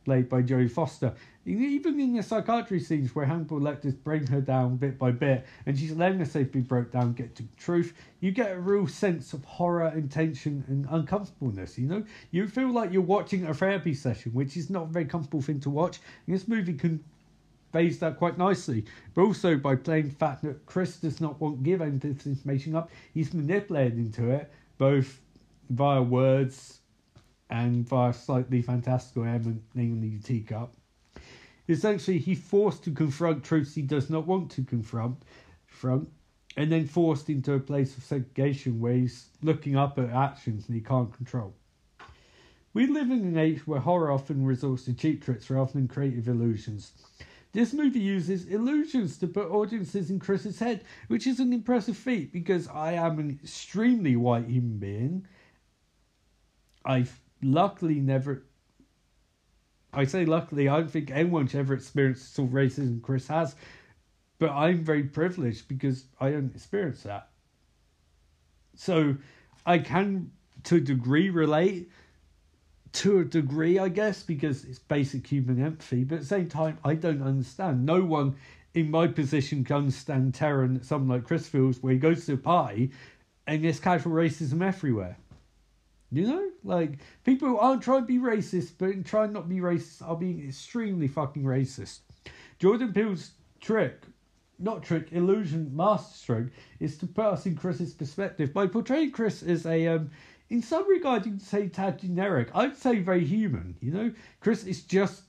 played 0.08 0.30
by 0.30 0.42
Jodie 0.42 0.72
Foster. 0.72 1.14
Even 1.46 2.00
in 2.00 2.16
the 2.16 2.24
psychiatry 2.24 2.80
scenes 2.80 3.14
where 3.14 3.26
Hannibal 3.26 3.60
Lecter's 3.60 3.94
bring 3.94 4.26
her 4.28 4.40
down 4.40 4.78
bit 4.78 4.98
by 4.98 5.12
bit 5.12 5.46
and 5.66 5.78
she's 5.78 5.92
letting 5.92 6.20
herself 6.20 6.50
be 6.50 6.62
broke 6.62 6.94
down, 6.94 7.12
get 7.12 7.36
to 7.36 7.44
truth, 7.58 7.94
you 8.22 8.32
get 8.32 8.54
a 8.54 8.60
real 8.60 8.88
sense 8.88 9.34
of 9.34 9.44
horror 9.44 9.88
and 9.88 10.10
tension 10.10 10.64
and 10.70 10.88
uncomfortableness, 10.90 11.78
you 11.78 11.90
know? 11.90 12.06
You 12.32 12.48
feel 12.48 12.72
like 12.72 12.94
you're 12.94 13.02
watching 13.02 13.48
a 13.48 13.54
therapy 13.54 13.94
session, 13.94 14.34
which 14.34 14.56
is 14.56 14.70
not 14.70 14.84
a 14.84 14.88
very 14.88 15.04
comfortable 15.04 15.42
thing 15.42 15.60
to 15.60 15.70
watch. 15.70 16.00
And 16.26 16.34
this 16.34 16.48
movie 16.48 16.74
can 16.74 17.04
conveys 17.74 18.00
that 18.00 18.18
quite 18.18 18.38
nicely. 18.38 18.86
But 19.14 19.24
also 19.24 19.58
by 19.58 19.76
playing 19.76 20.08
the 20.08 20.16
fact 20.16 20.42
that 20.44 20.66
Chris 20.66 20.96
does 20.96 21.20
not 21.20 21.42
want 21.42 21.58
to 21.58 21.64
give 21.64 21.82
any 21.82 21.98
this 21.98 22.26
information 22.26 22.76
up, 22.76 22.90
he's 23.14 23.34
manipulated 23.34 23.98
into 23.98 24.30
it, 24.32 24.50
both 24.78 25.20
via 25.70 26.02
words 26.02 26.77
and 27.50 27.88
via 27.88 28.14
slightly 28.14 28.62
fantastical 28.62 29.24
emanating 29.24 30.02
the 30.02 30.20
teacup. 30.20 30.74
Essentially, 31.70 32.18
he's 32.18 32.42
forced 32.42 32.84
to 32.84 32.92
confront 32.92 33.44
truths 33.44 33.76
he 33.76 33.82
does 33.82 34.10
not 34.10 34.26
want 34.26 34.52
to 34.52 34.64
confront, 34.64 35.18
front, 35.66 36.10
and 36.56 36.72
then 36.72 36.88
forced 36.88 37.30
into 37.30 37.54
a 37.54 37.60
place 37.60 37.98
of 37.98 38.04
segregation 38.04 38.80
where 38.80 38.94
he's 38.94 39.30
looking 39.44 39.76
up 39.76 40.00
at 40.00 40.10
actions 40.10 40.66
and 40.68 40.76
he 40.76 40.82
can't 40.82 41.14
control. 41.14 41.54
We 42.74 42.88
live 42.88 43.12
in 43.12 43.22
an 43.22 43.38
age 43.38 43.66
where 43.66 43.80
horror 43.80 44.12
often 44.12 44.46
resorts 44.46 44.86
to 44.86 44.94
cheap 44.94 45.24
tricks 45.24 45.50
rather 45.50 45.74
than 45.74 45.88
creative 45.88 46.28
illusions. 46.28 46.94
This 47.54 47.74
movie 47.74 48.00
uses 48.00 48.46
illusions 48.46 49.18
to 49.18 49.28
put 49.28 49.50
audiences 49.50 50.10
in 50.10 50.20
Chris's 50.20 50.60
head, 50.60 50.84
which 51.08 51.26
is 51.26 51.40
an 51.40 51.54
impressive 51.54 51.98
feat 51.98 52.32
because 52.32 52.68
I 52.68 52.94
am 52.94 53.20
an 53.20 53.40
extremely 53.44 54.16
white 54.16 54.46
human 54.46 54.78
being. 54.78 55.28
I've 56.86 57.20
luckily 57.42 58.00
never. 58.00 58.44
I 59.94 60.06
say 60.06 60.26
luckily, 60.26 60.68
I 60.68 60.78
don't 60.78 60.92
think 60.92 61.12
anyone 61.12 61.48
should 61.48 61.60
ever 61.60 61.74
experience 61.74 62.22
the 62.22 62.28
sort 62.28 62.50
of 62.50 62.54
racism 62.54 63.02
Chris 63.02 63.28
has, 63.28 63.56
but 64.40 64.52
I'm 64.52 64.84
very 64.84 65.04
privileged 65.04 65.68
because 65.68 66.06
I 66.20 66.32
don't 66.32 66.54
experience 66.54 67.04
that. 67.04 67.30
So 68.76 69.16
I 69.66 69.80
can, 69.80 70.32
to 70.66 70.76
a 70.76 70.80
degree, 70.80 71.30
relate 71.30 71.90
to 72.94 73.20
a 73.20 73.26
degree, 73.26 73.80
I 73.80 73.90
guess, 73.90 74.24
because 74.24 74.64
it's 74.66 74.80
basic 74.80 75.26
human 75.28 75.64
empathy. 75.64 76.04
But 76.04 76.16
at 76.16 76.22
the 76.22 76.28
same 76.28 76.50
time, 76.50 76.78
I 76.84 76.96
don't 76.96 77.22
understand. 77.22 77.86
No 77.86 78.04
one 78.04 78.36
in 78.74 78.92
my 78.92 79.08
position 79.08 79.64
can 79.64 79.78
understand 79.78 80.34
terror 80.34 80.64
and 80.64 80.86
someone 80.86 81.18
like 81.18 81.28
Chris 81.28 81.48
feels 81.48 81.82
where 81.82 81.94
he 81.94 82.00
goes 82.00 82.26
to 82.26 82.34
a 82.34 82.38
party 82.38 82.92
and 83.48 83.64
there's 83.64 83.80
casual 83.80 84.14
racism 84.14 84.62
everywhere. 84.62 85.18
You 86.12 86.28
know, 86.28 86.50
like 86.64 87.00
people 87.26 87.60
aren't 87.60 87.82
trying 87.82 88.02
to 88.02 88.08
be 88.08 88.18
racist, 88.18 88.74
but 88.78 89.06
trying 89.06 89.34
not 89.34 89.42
to 89.42 89.48
be 89.50 89.60
racist 89.60 90.08
are 90.08 90.16
being 90.16 90.48
extremely 90.48 91.08
fucking 91.08 91.44
racist. 91.44 92.00
Jordan 92.60 92.94
Peele's 92.94 93.32
trick, 93.60 94.04
not 94.58 94.84
trick, 94.84 95.10
illusion, 95.12 95.70
masterstroke, 95.76 96.48
is 96.80 96.98
to 97.00 97.08
put 97.08 97.26
us 97.26 97.46
in 97.46 97.56
Chris's 97.56 97.94
perspective 97.94 98.54
by 98.54 98.68
portraying 98.68 99.12
Chris 99.12 99.44
as 99.44 99.66
a 99.66 99.88
um, 99.88 100.10
in 100.50 100.62
some 100.62 100.90
regard, 100.90 101.26
you 101.26 101.34
would 101.34 101.42
say 101.42 101.68
tad 101.68 102.00
generic. 102.00 102.50
I'd 102.56 102.78
say 102.78 103.00
very 103.00 103.26
human. 103.26 103.76
You 103.82 103.92
know, 103.92 104.14
Chris 104.40 104.64
is 104.64 104.84
just 104.84 105.24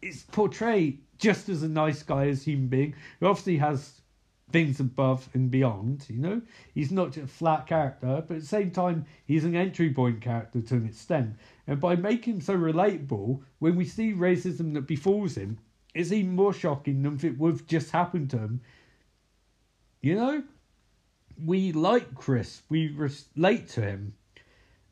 is 0.00 0.24
portrayed 0.32 1.02
just 1.18 1.50
as 1.50 1.62
a 1.62 1.68
nice 1.68 2.02
guy, 2.02 2.28
as 2.28 2.42
human 2.42 2.68
being 2.68 2.94
who 3.20 3.26
obviously 3.26 3.58
has 3.58 3.99
things 4.52 4.80
above 4.80 5.28
and 5.34 5.50
beyond. 5.50 6.06
You 6.08 6.18
know, 6.18 6.42
he's 6.74 6.92
not 6.92 7.12
just 7.12 7.26
a 7.26 7.28
flat 7.28 7.66
character, 7.66 8.24
but 8.26 8.34
at 8.34 8.40
the 8.40 8.46
same 8.46 8.70
time, 8.70 9.06
he's 9.24 9.44
an 9.44 9.56
entry 9.56 9.92
point 9.92 10.20
character 10.20 10.60
to 10.60 10.74
an 10.74 10.86
extent. 10.86 11.36
And 11.66 11.80
by 11.80 11.96
making 11.96 12.34
him 12.34 12.40
so 12.40 12.56
relatable, 12.56 13.42
when 13.58 13.76
we 13.76 13.84
see 13.84 14.12
racism 14.12 14.74
that 14.74 14.86
befalls 14.86 15.36
him, 15.36 15.58
it's 15.94 16.12
even 16.12 16.34
more 16.34 16.52
shocking 16.52 17.02
than 17.02 17.14
if 17.14 17.24
it 17.24 17.38
would 17.38 17.52
have 17.52 17.66
just 17.66 17.90
happened 17.90 18.30
to 18.30 18.38
him. 18.38 18.60
You 20.00 20.14
know, 20.14 20.42
we 21.44 21.72
like 21.72 22.14
Chris, 22.14 22.62
we 22.68 22.88
relate 22.88 23.68
to 23.70 23.82
him 23.82 24.14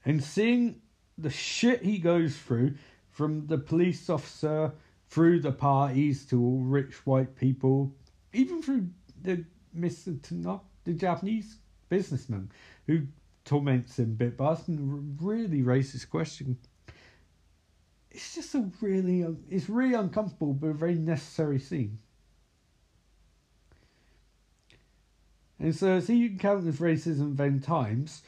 and 0.05 0.23
seeing 0.23 0.81
the 1.19 1.31
shit 1.31 1.83
he 1.83 1.99
goes 1.99 2.37
through 2.37 2.75
from 3.11 3.47
the 3.47 3.59
police 3.59 4.09
officer 4.09 4.73
through 5.09 5.41
the 5.41 5.53
parties 5.53 6.25
to 6.27 6.43
all 6.43 6.61
rich 6.61 7.07
white 7.07 7.37
people, 7.37 7.93
even 8.33 8.62
through 8.62 8.88
the 9.22 9.44
Mr. 9.76 10.20
Tanaka, 10.22 10.62
the 10.84 10.92
Japanese 10.92 11.58
businessman 11.88 12.50
who 12.87 13.02
torments 13.44 13.98
him 13.98 14.10
a 14.12 14.25
bit 14.25 14.37
by 14.37 14.52
asking 14.52 14.78
a 14.78 15.25
really 15.25 15.62
racist 15.62 16.10
question. 16.10 16.58
It's 18.10 18.34
just 18.34 18.54
a 18.54 18.70
really, 18.80 19.26
it's 19.50 19.68
really 19.68 19.94
uncomfortable 19.94 20.52
but 20.52 20.68
a 20.68 20.75
very 20.75 20.94
necessary 20.94 21.58
scene. 21.58 21.98
And 25.60 25.75
so 25.75 25.92
as 25.92 26.06
he 26.06 26.26
encounters 26.26 26.78
racism 26.78 27.37
then 27.37 27.60
times, 27.60 28.22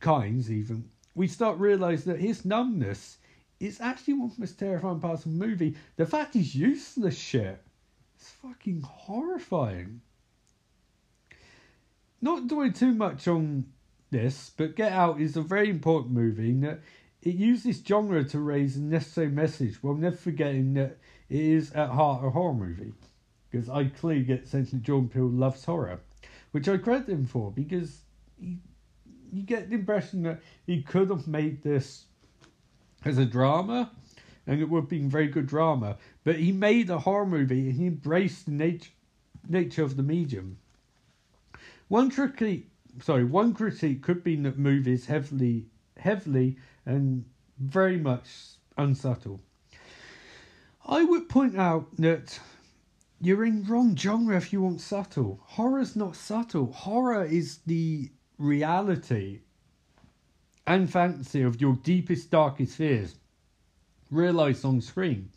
kinds 0.00 0.50
even, 0.50 0.88
we 1.14 1.28
start 1.28 1.58
realizing 1.58 2.12
that 2.12 2.20
his 2.20 2.44
numbness 2.44 3.18
is 3.60 3.80
actually 3.80 4.14
one 4.14 4.30
of 4.30 4.36
the 4.36 4.40
most 4.40 4.58
terrifying 4.58 5.00
parts 5.00 5.24
of 5.24 5.32
the 5.32 5.46
movie. 5.46 5.76
The 5.96 6.06
fact 6.06 6.34
he's 6.34 6.54
useless 6.54 7.18
shit. 7.18 7.62
It's 8.16 8.30
fucking 8.30 8.82
horrifying. 8.82 10.00
Not 12.22 12.46
doing 12.46 12.72
too 12.72 12.94
much 12.94 13.26
on 13.26 13.66
this, 14.10 14.52
but 14.56 14.76
Get 14.76 14.92
Out 14.92 15.20
is 15.20 15.36
a 15.36 15.42
very 15.42 15.68
important 15.68 16.14
movie 16.14 16.52
that 16.60 16.80
it 17.20 17.34
uses 17.34 17.82
genre 17.84 18.22
to 18.22 18.38
raise 18.38 18.76
a 18.76 18.80
necessary 18.80 19.28
message 19.28 19.82
while 19.82 19.94
never 19.94 20.16
forgetting 20.16 20.74
that 20.74 20.98
it 21.28 21.40
is 21.40 21.72
at 21.72 21.90
heart 21.90 22.24
a 22.24 22.30
horror 22.30 22.54
movie. 22.54 22.92
Because 23.50 23.68
I 23.68 23.86
clearly 23.86 24.22
get 24.22 24.44
the 24.44 24.48
sense 24.48 24.70
that 24.70 24.82
Jordan 24.82 25.08
Peele 25.08 25.28
loves 25.28 25.64
horror, 25.64 26.00
which 26.52 26.68
I 26.68 26.76
credit 26.76 27.08
him 27.08 27.26
for 27.26 27.50
because 27.50 28.02
he 28.40 28.58
you 29.32 29.42
get 29.42 29.70
the 29.70 29.76
impression 29.76 30.22
that 30.22 30.40
he 30.66 30.82
could 30.82 31.08
have 31.08 31.26
made 31.26 31.62
this 31.62 32.04
as 33.04 33.18
a 33.18 33.24
drama, 33.24 33.90
and 34.46 34.60
it 34.60 34.68
would 34.68 34.82
have 34.82 34.88
been 34.90 35.08
very 35.08 35.26
good 35.26 35.46
drama. 35.46 35.96
But 36.22 36.36
he 36.36 36.52
made 36.52 36.90
a 36.90 36.98
horror 36.98 37.26
movie, 37.26 37.70
and 37.70 37.72
he 37.72 37.86
embraced 37.86 38.46
the 38.46 38.52
nature 38.52 38.90
nature 39.48 39.82
of 39.82 39.96
the 39.96 40.02
medium. 40.02 40.58
One 41.92 42.10
critique, 42.10 42.70
sorry, 43.02 43.22
one 43.22 43.52
critique 43.52 44.00
could 44.00 44.24
be 44.24 44.34
that 44.36 44.56
movies 44.56 45.04
heavily, 45.04 45.66
heavily, 45.98 46.56
and 46.86 47.26
very 47.58 47.98
much 47.98 48.30
unsubtle. 48.78 49.42
I 50.86 51.04
would 51.04 51.28
point 51.28 51.58
out 51.58 51.94
that 51.98 52.40
you're 53.20 53.44
in 53.44 53.64
wrong 53.64 53.94
genre 53.94 54.34
if 54.38 54.54
you 54.54 54.62
want 54.62 54.80
subtle. 54.80 55.40
Horror's 55.44 55.94
not 55.94 56.16
subtle. 56.16 56.72
Horror 56.72 57.26
is 57.26 57.58
the 57.66 58.08
reality 58.38 59.40
and 60.66 60.90
fantasy 60.90 61.42
of 61.42 61.60
your 61.60 61.74
deepest, 61.74 62.30
darkest 62.30 62.76
fears 62.76 63.16
realized 64.10 64.64
on 64.64 64.80
screen. 64.80 65.28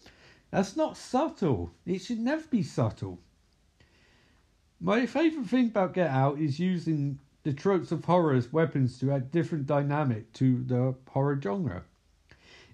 That's 0.52 0.78
not 0.78 0.96
subtle. 0.96 1.74
It 1.86 2.00
should 2.00 2.20
never 2.20 2.48
be 2.48 2.64
subtle. 2.64 3.20
My 4.82 5.06
favourite 5.06 5.48
thing 5.48 5.68
about 5.68 5.94
Get 5.94 6.12
Out 6.12 6.38
is 6.38 6.60
using 6.60 7.20
the 7.44 7.54
tropes 7.54 7.92
of 7.92 8.04
horror 8.04 8.34
as 8.34 8.52
weapons 8.52 9.00
to 9.00 9.12
add 9.12 9.32
different 9.32 9.66
dynamic 9.66 10.32
to 10.34 10.64
the 10.64 10.94
horror 11.10 11.40
genre. 11.42 11.84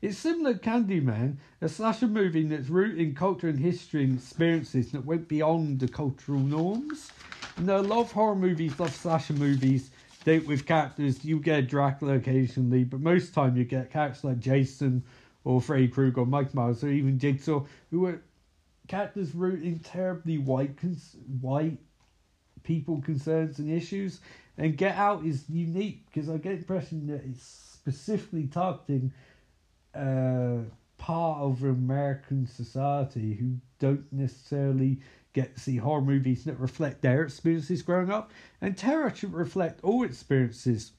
It's 0.02 0.18
similar 0.18 0.56
to 0.56 0.60
Candyman, 0.60 1.38
a 1.62 1.70
slasher 1.70 2.08
movie 2.08 2.44
that's 2.44 2.70
rooted 2.70 3.00
in 3.00 3.14
culture 3.14 3.48
and 3.48 3.60
history 3.60 4.04
and 4.04 4.18
experiences 4.18 4.92
that 4.92 5.06
went 5.06 5.28
beyond 5.28 5.80
the 5.80 5.88
cultural 5.88 6.40
norms. 6.40 7.12
There 7.58 7.76
are 7.76 7.80
a 7.80 7.84
lot 7.84 8.02
of 8.02 8.12
horror 8.12 8.36
movies, 8.36 8.80
love 8.80 8.96
slasher 8.96 9.34
movies 9.34 9.92
date 10.26 10.48
with 10.48 10.66
characters. 10.66 11.24
You 11.24 11.40
get 11.40 11.70
Dracula 11.70 12.16
occasionally, 12.16 12.84
but 12.84 13.00
most 13.00 13.34
time 13.34 13.56
you 13.56 13.64
get 13.64 13.92
characters 13.92 14.24
like 14.24 14.40
Jason 14.40 15.04
or 15.44 15.62
Freddy 15.62 15.88
Krueger 15.88 16.22
or 16.22 16.26
Mike 16.26 16.54
Myers 16.56 16.84
or 16.84 16.90
even 16.90 17.20
Jigsaw, 17.20 17.64
who 17.92 18.08
are 18.08 18.22
characters 18.88 19.36
rooted 19.36 19.64
in 19.64 19.80
terribly 19.80 20.40
white 20.40 20.76
white 21.40 21.78
people 22.64 23.02
concerns 23.02 23.60
and 23.60 23.72
issues. 23.72 24.22
And 24.58 24.78
Get 24.78 24.96
Out 24.96 25.26
is 25.26 25.46
unique 25.50 26.06
because 26.06 26.30
I 26.30 26.34
get 26.34 26.52
the 26.52 26.58
impression 26.58 27.08
that 27.08 27.24
it's 27.26 27.44
specifically 27.44 28.48
targeting 28.48 29.12
uh, 29.96 30.64
part 30.98 31.42
of 31.42 31.64
American 31.64 32.46
society 32.46 33.34
who 33.34 33.56
don't 33.80 34.06
necessarily 34.14 35.00
get 35.34 35.56
to 35.56 35.60
see 35.60 35.78
horror 35.78 36.02
movies 36.02 36.44
that 36.44 36.60
reflect 36.60 37.02
their 37.02 37.24
experiences 37.24 37.82
growing 37.82 38.12
up, 38.12 38.32
and 38.60 38.78
terror 38.78 39.12
should 39.14 39.34
reflect 39.34 39.84
all 39.84 40.04
experiences. 40.04 40.92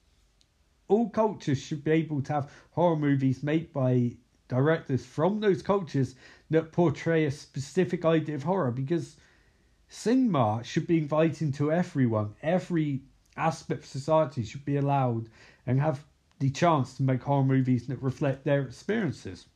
All 0.88 1.08
cultures 1.08 1.58
should 1.62 1.84
be 1.84 1.92
able 1.92 2.22
to 2.22 2.32
have 2.32 2.50
horror 2.72 2.96
movies 2.96 3.42
made 3.42 3.72
by 3.72 4.12
directors 4.48 5.04
from 5.06 5.40
those 5.40 5.62
cultures 5.62 6.14
that 6.50 6.72
portray 6.72 7.24
a 7.24 7.30
specific 7.30 8.04
idea 8.04 8.34
of 8.34 8.42
horror 8.42 8.70
because 8.70 9.16
cinema 9.92 10.62
should 10.64 10.86
be 10.86 10.96
inviting 10.96 11.52
to 11.52 11.70
everyone. 11.70 12.34
Every 12.42 13.02
aspect 13.36 13.82
of 13.82 13.86
society 13.86 14.42
should 14.42 14.64
be 14.64 14.76
allowed 14.76 15.28
and 15.66 15.80
have 15.80 16.04
the 16.38 16.50
chance 16.50 16.96
to 16.96 17.02
make 17.02 17.22
horror 17.22 17.44
movies 17.44 17.86
that 17.86 18.02
reflect 18.02 18.42
their 18.42 18.62
experiences. 18.62 19.46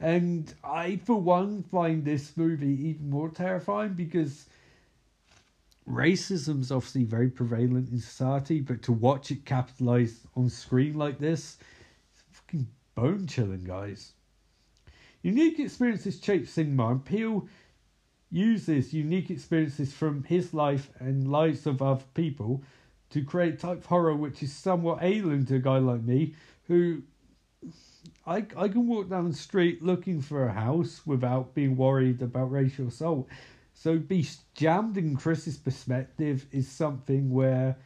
And 0.00 0.52
I, 0.64 0.96
for 0.96 1.14
one, 1.14 1.62
find 1.62 2.04
this 2.04 2.36
movie 2.36 2.88
even 2.88 3.08
more 3.08 3.30
terrifying 3.30 3.94
because 3.94 4.46
racism 5.88 6.60
is 6.60 6.72
obviously 6.72 7.04
very 7.04 7.30
prevalent 7.30 7.90
in 7.90 8.00
society, 8.00 8.60
but 8.60 8.82
to 8.82 8.92
watch 8.92 9.30
it 9.30 9.44
capitalized 9.44 10.26
on 10.34 10.48
screen 10.50 10.98
like 10.98 11.20
this, 11.20 11.58
it's 12.12 12.24
fucking 12.32 12.66
bone 12.96 13.28
chilling, 13.28 13.62
guys. 13.62 14.12
Unique 15.22 15.60
experiences 15.60 16.20
shape 16.20 16.48
cinema, 16.48 16.90
and 16.90 17.04
Peele 17.04 17.48
uses 18.30 18.92
unique 18.92 19.30
experiences 19.30 19.92
from 19.92 20.24
his 20.24 20.52
life 20.52 20.90
and 20.98 21.30
lives 21.30 21.66
of 21.66 21.80
other 21.80 22.04
people 22.14 22.62
to 23.10 23.22
create 23.22 23.58
type 23.58 23.84
horror 23.86 24.14
which 24.14 24.42
is 24.42 24.52
somewhat 24.52 24.98
alien 25.02 25.46
to 25.46 25.56
a 25.56 25.58
guy 25.60 25.78
like 25.78 26.02
me 26.02 26.34
who 26.66 27.02
I, 28.26 28.46
I 28.56 28.68
can 28.68 28.86
walk 28.86 29.10
down 29.10 29.28
the 29.28 29.36
street 29.36 29.82
looking 29.82 30.20
for 30.20 30.46
a 30.46 30.52
house 30.52 31.02
without 31.06 31.54
being 31.54 31.76
worried 31.76 32.22
about 32.22 32.50
racial 32.50 32.88
assault. 32.88 33.28
So 33.74 33.98
be 33.98 34.26
jammed 34.54 34.96
in 34.96 35.16
Chris's 35.16 35.56
perspective 35.56 36.46
is 36.52 36.68
something 36.68 37.30
where 37.30 37.76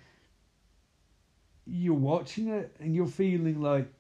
you're 1.67 1.95
watching 1.95 2.49
it 2.49 2.77
and 2.79 2.95
you're 2.95 3.07
feeling 3.07 3.61
like 3.61 3.93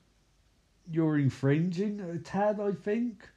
you're 0.90 1.18
infringing 1.18 2.00
a 2.00 2.18
tad, 2.18 2.60
I 2.60 2.72
think. 2.72 3.28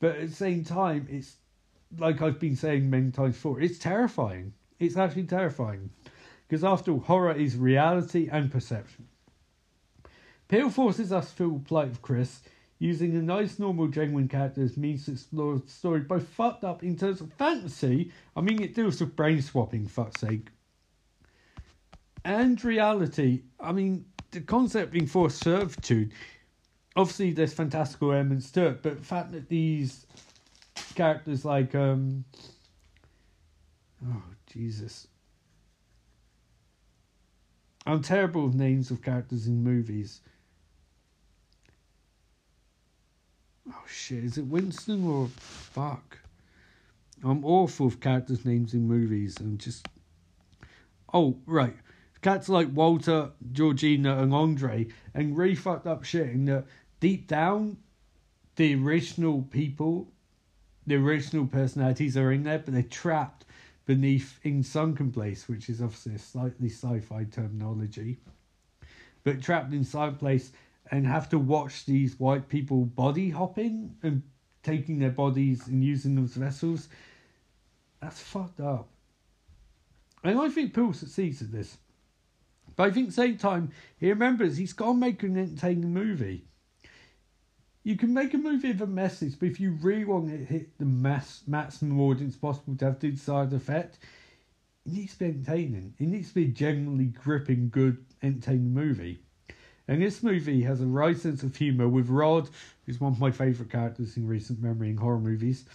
But 0.00 0.16
at 0.16 0.28
the 0.28 0.34
same 0.34 0.64
time, 0.64 1.06
it's 1.10 1.36
like 1.98 2.22
I've 2.22 2.40
been 2.40 2.56
saying 2.56 2.88
many 2.88 3.10
times 3.10 3.34
before, 3.34 3.60
it's 3.60 3.78
terrifying. 3.78 4.52
It's 4.78 4.96
actually 4.96 5.24
terrifying. 5.24 5.90
Because 6.46 6.64
after 6.64 6.92
all, 6.92 7.00
horror 7.00 7.32
is 7.32 7.56
reality 7.56 8.28
and 8.30 8.50
perception. 8.50 9.08
Peele 10.48 10.70
forces 10.70 11.12
us 11.12 11.30
to 11.30 11.36
feel 11.36 11.50
the 11.52 11.64
plight 11.64 11.88
of 11.88 12.02
Chris, 12.02 12.42
using 12.78 13.16
a 13.16 13.22
nice, 13.22 13.58
normal, 13.58 13.88
genuine 13.88 14.28
character 14.28 14.62
as 14.62 14.76
means 14.76 15.06
to 15.06 15.12
explore 15.12 15.58
the 15.58 15.68
story 15.68 16.00
both 16.00 16.28
fucked 16.28 16.64
up 16.64 16.82
in 16.82 16.96
terms 16.96 17.20
of 17.20 17.32
fantasy, 17.32 18.12
I 18.36 18.40
mean, 18.40 18.62
it 18.62 18.74
deals 18.74 19.00
with 19.00 19.16
brain 19.16 19.40
swapping, 19.40 19.86
fuck's 19.86 20.20
sake, 20.20 20.48
and 22.24 22.62
reality. 22.62 23.42
I 23.58 23.72
mean, 23.72 24.04
the 24.32 24.40
concept 24.40 24.92
being 24.92 25.06
forced 25.06 25.42
servitude, 25.42 26.12
obviously, 26.96 27.32
there's 27.32 27.54
fantastical 27.54 28.12
elements 28.12 28.50
to 28.52 28.66
it, 28.66 28.82
but 28.82 28.98
the 28.98 29.04
fact 29.04 29.32
that 29.32 29.48
these 29.48 30.06
characters 30.94 31.44
like, 31.44 31.74
um, 31.74 32.24
oh, 34.06 34.22
Jesus. 34.46 35.08
I'm 37.86 38.02
terrible 38.02 38.46
with 38.46 38.54
names 38.54 38.90
of 38.90 39.02
characters 39.02 39.46
in 39.46 39.62
movies. 39.62 40.20
Oh 43.68 43.84
shit, 43.86 44.24
is 44.24 44.38
it 44.38 44.46
Winston 44.46 45.06
or 45.06 45.28
fuck? 45.28 46.18
I'm 47.22 47.44
awful 47.44 47.86
with 47.86 48.00
characters' 48.00 48.44
names 48.44 48.74
in 48.74 48.86
movies 48.86 49.38
and 49.38 49.58
just. 49.58 49.88
Oh, 51.12 51.38
right. 51.46 51.76
Cats 52.22 52.48
like 52.48 52.68
Walter, 52.72 53.30
Georgina, 53.52 54.18
and 54.18 54.34
Andre, 54.34 54.88
and 55.14 55.36
really 55.36 55.54
fucked 55.54 55.86
up 55.86 56.04
shit 56.04 56.30
in 56.30 56.46
that 56.46 56.64
deep 57.00 57.28
down, 57.28 57.76
the 58.56 58.74
original 58.74 59.42
people, 59.42 60.10
the 60.86 60.96
original 60.96 61.46
personalities 61.46 62.16
are 62.16 62.32
in 62.32 62.44
there, 62.44 62.58
but 62.58 62.74
they're 62.74 62.82
trapped 62.82 63.44
beneath 63.86 64.38
in 64.44 64.62
sunken 64.62 65.12
place, 65.12 65.48
which 65.48 65.68
is 65.68 65.80
obviously 65.80 66.14
a 66.14 66.18
slightly 66.18 66.68
sci-fi 66.68 67.24
terminology. 67.24 68.18
But 69.22 69.42
trapped 69.42 69.72
inside 69.72 70.18
place 70.18 70.52
and 70.90 71.06
have 71.06 71.28
to 71.30 71.38
watch 71.38 71.86
these 71.86 72.18
white 72.20 72.48
people 72.48 72.84
body 72.84 73.30
hopping 73.30 73.96
and 74.02 74.22
taking 74.62 74.98
their 74.98 75.10
bodies 75.10 75.66
and 75.66 75.82
using 75.82 76.14
them 76.14 76.24
as 76.24 76.34
vessels. 76.34 76.88
That's 78.00 78.20
fucked 78.20 78.60
up. 78.60 78.88
And 80.22 80.38
I 80.38 80.48
think 80.48 80.74
Peele 80.74 80.92
succeeds 80.92 81.42
at 81.42 81.52
this. 81.52 81.76
But 82.76 82.84
I 82.84 82.90
think 82.90 83.08
at 83.08 83.10
the 83.10 83.22
same 83.22 83.36
time, 83.36 83.70
he 83.98 84.08
remembers 84.08 84.56
he's 84.56 84.72
got 84.72 84.86
to 84.86 84.94
make 84.94 85.22
an 85.22 85.36
entertaining 85.36 85.92
movie. 85.92 86.46
You 87.86 87.96
can 87.96 88.14
make 88.14 88.32
a 88.32 88.38
movie 88.38 88.68
with 88.68 88.80
a 88.80 88.86
message, 88.86 89.38
but 89.38 89.46
if 89.46 89.60
you 89.60 89.72
really 89.72 90.06
want 90.06 90.30
it 90.30 90.38
to 90.38 90.44
hit 90.44 90.78
the 90.78 90.86
mass 90.86 91.42
maximum 91.46 92.00
audience 92.00 92.34
possible 92.34 92.74
to 92.76 92.84
have 92.86 92.98
the 92.98 93.10
desired 93.10 93.52
effect, 93.52 93.98
it 94.86 94.92
needs 94.94 95.12
to 95.12 95.18
be 95.18 95.24
entertaining. 95.26 95.92
It 95.98 96.08
needs 96.08 96.28
to 96.28 96.34
be 96.34 96.44
a 96.44 96.48
genuinely 96.48 97.04
gripping, 97.04 97.68
good, 97.68 98.02
entertaining 98.22 98.72
movie. 98.72 99.18
And 99.86 100.00
this 100.00 100.22
movie 100.22 100.62
has 100.62 100.80
a 100.80 100.86
right 100.86 101.14
sense 101.14 101.42
of 101.42 101.54
humour 101.54 101.86
with 101.86 102.08
Rod, 102.08 102.48
who's 102.86 103.02
one 103.02 103.12
of 103.12 103.20
my 103.20 103.30
favourite 103.30 103.70
characters 103.70 104.16
in 104.16 104.26
recent 104.26 104.62
memory 104.62 104.88
in 104.88 104.96
horror 104.96 105.20
movies. 105.20 105.66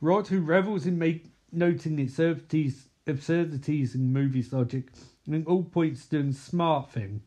Rod, 0.00 0.28
who 0.28 0.42
revels 0.42 0.86
in 0.86 1.00
make, 1.00 1.26
noting 1.50 1.96
the 1.96 2.04
absurdities, 2.04 2.86
absurdities 3.08 3.96
in 3.96 4.12
movies' 4.12 4.52
logic 4.52 4.90
and 5.26 5.44
all 5.48 5.64
points 5.64 6.06
doing 6.06 6.32
smart 6.32 6.92
thing. 6.92 7.22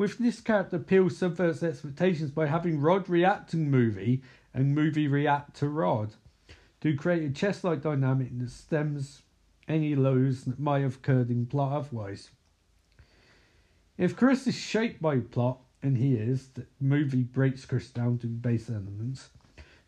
With 0.00 0.16
this 0.16 0.40
character, 0.40 0.78
Peele 0.78 1.10
subverts 1.10 1.62
expectations 1.62 2.30
by 2.30 2.46
having 2.46 2.80
Rod 2.80 3.06
react 3.10 3.50
to 3.50 3.58
movie 3.58 4.22
and 4.54 4.74
movie 4.74 5.06
react 5.06 5.56
to 5.56 5.68
Rod 5.68 6.14
to 6.80 6.96
create 6.96 7.22
a 7.22 7.34
chess 7.34 7.62
like 7.62 7.82
dynamic 7.82 8.30
that 8.38 8.50
stems 8.50 9.20
any 9.68 9.94
lows 9.94 10.44
that 10.44 10.58
might 10.58 10.80
have 10.80 10.94
occurred 10.94 11.28
in 11.28 11.44
plot 11.44 11.72
otherwise. 11.72 12.30
If 13.98 14.16
Chris 14.16 14.46
is 14.46 14.54
shaped 14.54 15.02
by 15.02 15.20
plot, 15.20 15.58
and 15.82 15.98
he 15.98 16.14
is, 16.14 16.48
the 16.48 16.64
movie 16.80 17.24
breaks 17.24 17.66
Chris 17.66 17.90
down 17.90 18.16
to 18.20 18.26
base 18.26 18.70
elements, 18.70 19.28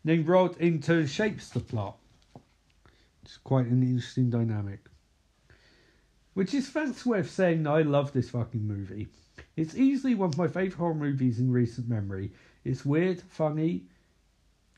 then 0.05 0.25
Rod 0.25 0.55
in 0.57 0.79
turn 0.79 1.07
shapes 1.07 1.49
the 1.49 1.59
plot. 1.59 1.97
It's 3.23 3.37
quite 3.37 3.65
an 3.65 3.81
interesting 3.81 4.29
dynamic. 4.29 4.81
Which 6.35 6.53
is 6.53 6.69
fancy 6.69 7.09
way 7.09 7.19
of 7.21 7.31
saying 7.31 7.65
I 7.65 7.81
love 7.81 8.13
this 8.13 8.29
fucking 8.29 8.67
movie. 8.67 9.07
It's 9.55 9.75
easily 9.75 10.15
one 10.15 10.29
of 10.29 10.37
my 10.37 10.47
favourite 10.47 10.73
horror 10.73 10.95
movies 10.95 11.39
in 11.39 11.51
recent 11.51 11.87
memory. 11.87 12.31
It's 12.63 12.85
weird, 12.85 13.21
funny, 13.21 13.83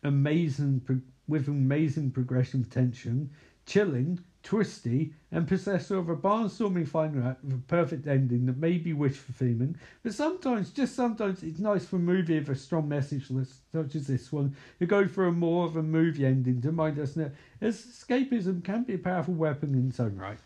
amazing, 0.03 0.81
with 1.27 1.47
amazing 1.47 2.11
progression 2.11 2.61
of 2.61 2.69
tension, 2.69 3.31
chilling, 3.65 4.19
twisty, 4.43 5.13
and 5.31 5.47
possessor 5.47 5.97
of 5.97 6.09
a 6.09 6.15
barnstorming 6.15 6.87
final 6.87 7.35
with 7.43 7.53
a 7.53 7.61
perfect 7.67 8.05
ending 8.05 8.45
that 8.45 8.57
may 8.57 8.77
be 8.77 8.93
wish 8.93 9.15
fulfilling. 9.15 9.75
But 10.03 10.13
sometimes, 10.13 10.69
just 10.69 10.93
sometimes, 10.93 11.41
it's 11.41 11.59
nice 11.59 11.85
for 11.85 11.95
a 11.95 11.99
movie 11.99 12.37
with 12.37 12.49
a 12.49 12.55
strong 12.55 12.87
message 12.87 13.27
such 13.71 13.95
as 13.95 14.07
this 14.07 14.31
one 14.31 14.55
to 14.79 14.85
go 14.85 15.07
for 15.07 15.25
a 15.25 15.31
more 15.31 15.65
of 15.65 15.77
a 15.77 15.83
movie 15.83 16.25
ending 16.25 16.61
to 16.61 16.67
remind 16.67 16.99
us 16.99 17.13
that 17.13 17.33
escapism 17.61 18.63
can 18.63 18.83
be 18.83 18.93
a 18.93 18.99
powerful 18.99 19.33
weapon 19.33 19.73
in 19.73 19.89
its 19.89 19.99
own 19.99 20.15
right. 20.15 20.37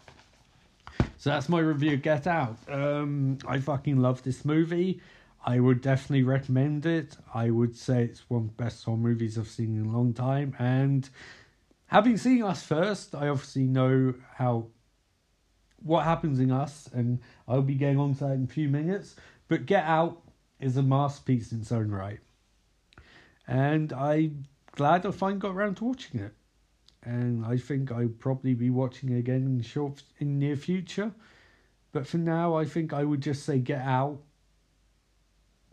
So 1.19 1.31
that's 1.31 1.49
my 1.49 1.59
review 1.59 1.97
Get 1.97 2.27
Out. 2.27 2.59
Um, 2.69 3.39
I 3.45 3.59
fucking 3.59 3.97
love 3.97 4.23
this 4.23 4.45
movie. 4.45 5.01
I 5.45 5.59
would 5.59 5.81
definitely 5.81 6.23
recommend 6.23 6.85
it. 6.85 7.17
I 7.33 7.49
would 7.49 7.75
say 7.75 8.05
it's 8.05 8.29
one 8.29 8.43
of 8.43 8.47
the 8.47 8.63
best 8.63 8.85
horror 8.85 8.95
movies 8.95 9.37
I've 9.37 9.49
seen 9.49 9.77
in 9.77 9.85
a 9.85 9.91
long 9.91 10.13
time. 10.13 10.55
And 10.59 11.09
having 11.87 12.15
seen 12.15 12.41
Us 12.41 12.63
first, 12.63 13.15
I 13.15 13.27
obviously 13.27 13.65
know 13.65 14.13
how 14.35 14.67
what 15.83 16.05
happens 16.05 16.39
in 16.39 16.51
Us, 16.51 16.89
and 16.93 17.19
I'll 17.49 17.63
be 17.63 17.75
getting 17.75 17.99
on 17.99 18.13
to 18.13 18.19
that 18.21 18.31
in 18.35 18.45
a 18.45 18.47
few 18.47 18.69
minutes. 18.69 19.17
But 19.49 19.65
Get 19.65 19.83
Out 19.83 20.21
is 20.61 20.77
a 20.77 20.81
masterpiece 20.81 21.51
in 21.51 21.59
its 21.59 21.73
own 21.73 21.91
right. 21.91 22.21
And 23.45 23.91
I'm 23.91 24.45
glad 24.71 25.05
I 25.05 25.11
finally 25.11 25.41
got 25.41 25.53
around 25.53 25.75
to 25.77 25.83
watching 25.83 26.21
it 26.21 26.33
and 27.03 27.45
I 27.45 27.57
think 27.57 27.91
I'll 27.91 28.09
probably 28.09 28.53
be 28.53 28.69
watching 28.69 29.13
again 29.13 29.45
in 29.45 29.61
short 29.61 30.03
in 30.19 30.39
near 30.39 30.55
future. 30.55 31.11
But 31.91 32.07
for 32.07 32.17
now, 32.17 32.55
I 32.55 32.65
think 32.65 32.93
I 32.93 33.03
would 33.03 33.21
just 33.21 33.45
say 33.45 33.59
Get 33.59 33.81
Out. 33.81 34.19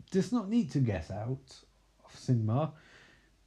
Does 0.09 0.31
not 0.31 0.49
need 0.49 0.71
to 0.71 0.79
get 0.79 1.11
out 1.11 1.55
of 2.05 2.15
cinema. 2.17 2.73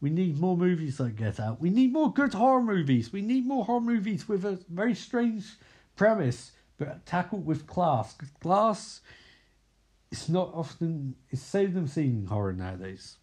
We 0.01 0.11
need 0.11 0.39
more 0.39 0.57
movies 0.57 1.01
like 1.01 1.17
Get 1.17 1.41
Out. 1.41 1.61
We 1.61 1.71
need 1.71 1.93
more 1.93 2.13
good 2.13 2.35
horror 2.35 2.63
movies. 2.63 3.13
We 3.13 3.23
need 3.23 3.47
more 3.47 3.65
horror 3.65 3.81
movies 3.81 4.29
with 4.29 4.45
a 4.45 4.59
very 4.69 4.95
strange 4.95 5.45
premise, 5.97 6.53
but 6.79 7.05
tackled 7.07 7.47
with 7.47 7.67
class. 7.67 8.15
Because 8.15 8.35
class, 8.41 9.01
it's 10.13 10.29
not 10.29 10.53
often. 10.55 11.17
It's 11.31 11.43
seldom 11.43 11.87
seen 11.87 12.27
horror 12.27 12.53
nowadays. 12.53 13.17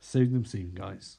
Seldom 0.00 0.44
seen, 0.44 0.72
guys. 0.74 1.18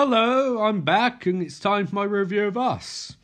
Hello, 0.00 0.62
I'm 0.62 0.82
back, 0.82 1.26
and 1.26 1.42
it's 1.42 1.58
time 1.58 1.88
for 1.88 1.96
my 1.96 2.04
review 2.04 2.46
of 2.46 2.56
Us. 2.56 3.16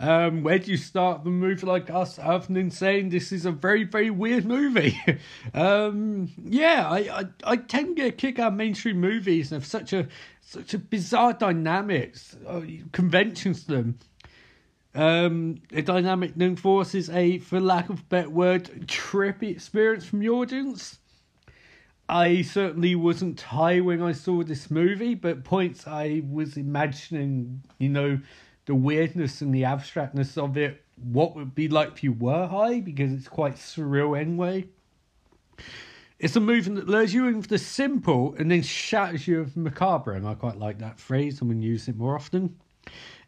Um, 0.00 0.42
where 0.42 0.58
do 0.58 0.70
you 0.70 0.78
start 0.78 1.22
the 1.22 1.28
movie 1.28 1.66
like 1.66 1.90
Us 1.90 2.18
other 2.18 2.50
than 2.50 2.70
saying 2.70 3.10
this 3.10 3.30
is 3.30 3.44
a 3.44 3.52
very, 3.52 3.84
very 3.84 4.08
weird 4.08 4.46
movie? 4.46 4.98
um, 5.52 6.30
yeah, 6.42 6.88
I, 6.88 6.98
I, 6.98 7.24
I 7.44 7.56
tend 7.56 7.88
to 7.88 7.94
get 7.94 8.06
a 8.08 8.12
kick 8.12 8.38
out 8.38 8.52
of 8.52 8.54
mainstream 8.54 8.98
movies 8.98 9.52
and 9.52 9.60
have 9.60 9.68
such 9.68 9.92
a 9.92 10.08
such 10.40 10.72
a 10.72 10.78
bizarre 10.78 11.34
dynamics, 11.34 12.38
uh, 12.46 12.62
conventions 12.92 13.64
to 13.64 13.72
them. 13.72 13.98
Um, 14.94 15.60
a 15.72 15.82
dynamic 15.82 16.36
that 16.36 16.42
enforces 16.42 17.10
a, 17.10 17.36
for 17.36 17.60
lack 17.60 17.90
of 17.90 18.00
a 18.00 18.04
better 18.04 18.30
word, 18.30 18.86
trippy 18.86 19.50
experience 19.50 20.06
from 20.06 20.20
the 20.20 20.30
audience. 20.30 21.00
I 22.08 22.40
certainly 22.42 22.94
wasn't 22.94 23.40
high 23.40 23.80
when 23.80 24.02
I 24.02 24.12
saw 24.12 24.42
this 24.42 24.70
movie, 24.70 25.14
but 25.14 25.44
points 25.44 25.86
I 25.86 26.22
was 26.28 26.56
imagining, 26.56 27.62
you 27.78 27.90
know, 27.90 28.18
the 28.64 28.74
weirdness 28.74 29.42
and 29.42 29.54
the 29.54 29.64
abstractness 29.64 30.38
of 30.38 30.56
it, 30.56 30.82
what 30.96 31.36
would 31.36 31.54
be 31.54 31.68
like 31.68 31.92
if 31.92 32.02
you 32.02 32.12
were 32.12 32.46
high, 32.46 32.80
because 32.80 33.12
it's 33.12 33.28
quite 33.28 33.56
surreal 33.56 34.18
anyway. 34.18 34.66
It's 36.18 36.34
a 36.34 36.40
movie 36.40 36.70
that 36.74 36.88
lures 36.88 37.12
you 37.12 37.28
in 37.28 37.36
with 37.36 37.48
the 37.48 37.58
simple 37.58 38.34
and 38.38 38.50
then 38.50 38.62
shatters 38.62 39.28
you 39.28 39.40
with 39.40 39.56
macabre, 39.56 40.14
and 40.14 40.26
I 40.26 40.34
quite 40.34 40.58
like 40.58 40.78
that 40.78 40.98
phrase. 40.98 41.40
I'm 41.40 41.48
going 41.48 41.60
to 41.60 41.66
use 41.66 41.88
it 41.88 41.96
more 41.96 42.14
often. 42.16 42.56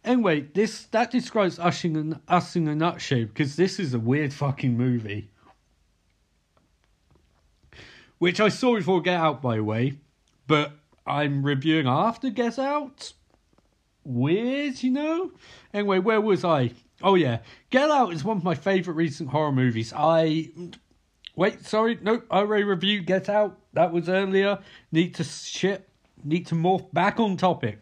Anyway, 0.05 0.41
this 0.55 0.85
that 0.85 1.11
describes 1.11 1.59
us 1.59 1.85
in, 1.85 2.19
us 2.27 2.57
in 2.57 2.67
a 2.67 2.75
nutshell 2.75 3.27
because 3.27 3.57
this 3.57 3.79
is 3.79 3.93
a 3.93 3.99
weird 3.99 4.33
fucking 4.33 4.77
movie. 4.77 5.29
Which 8.21 8.39
I 8.39 8.51
saw 8.51 8.77
before 8.77 9.01
Get 9.01 9.17
Out, 9.17 9.41
by 9.41 9.57
the 9.57 9.65
way, 9.65 9.95
but 10.47 10.73
I'm 11.07 11.43
reviewing 11.43 11.87
after 11.87 12.29
Get 12.29 12.59
Out. 12.59 13.15
Weird, 14.05 14.83
you 14.83 14.91
know? 14.91 15.33
Anyway, 15.73 16.01
where 16.01 16.21
was 16.21 16.45
I? 16.45 16.73
Oh, 17.03 17.15
yeah. 17.15 17.39
Get 17.71 17.91
Out 17.91 18.13
is 18.13 18.23
one 18.23 18.37
of 18.37 18.45
my 18.45 18.55
favourite 18.55 18.99
recent 18.99 19.31
horror 19.31 19.53
movies. 19.53 19.95
I. 19.97 20.51
Wait, 21.35 21.65
sorry, 21.65 21.99
nope, 22.03 22.27
I 22.31 22.41
already 22.41 22.65
reviewed 22.65 23.07
Get 23.07 23.31
Out. 23.31 23.59
That 23.73 23.91
was 23.91 24.11
earlier. 24.11 24.59
Need 24.93 25.15
to 25.15 25.25
shit. 25.25 25.89
Need 26.23 26.47
to 26.49 26.55
morph 26.55 26.93
back 26.93 27.19
on 27.19 27.39
topic. 27.39 27.79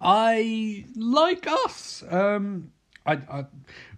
I 0.00 0.84
like 0.96 1.46
us. 1.46 2.02
Um, 2.10 2.72
I, 3.06 3.12
I, 3.12 3.44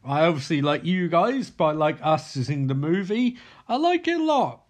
I 0.05 0.27
obviously 0.27 0.61
like 0.61 0.85
you 0.85 1.09
guys, 1.09 1.49
but 1.49 1.65
I 1.65 1.73
like 1.73 1.97
us 2.03 2.37
as 2.37 2.51
in 2.51 2.67
the 2.67 2.75
movie. 2.75 3.39
I 3.67 3.77
like 3.77 4.07
it 4.07 4.21
a 4.21 4.23
lot, 4.23 4.64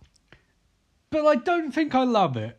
but 1.14 1.26
I 1.26 1.36
don't 1.36 1.70
think 1.70 1.94
I 1.94 2.02
love 2.02 2.36
it. 2.36 2.58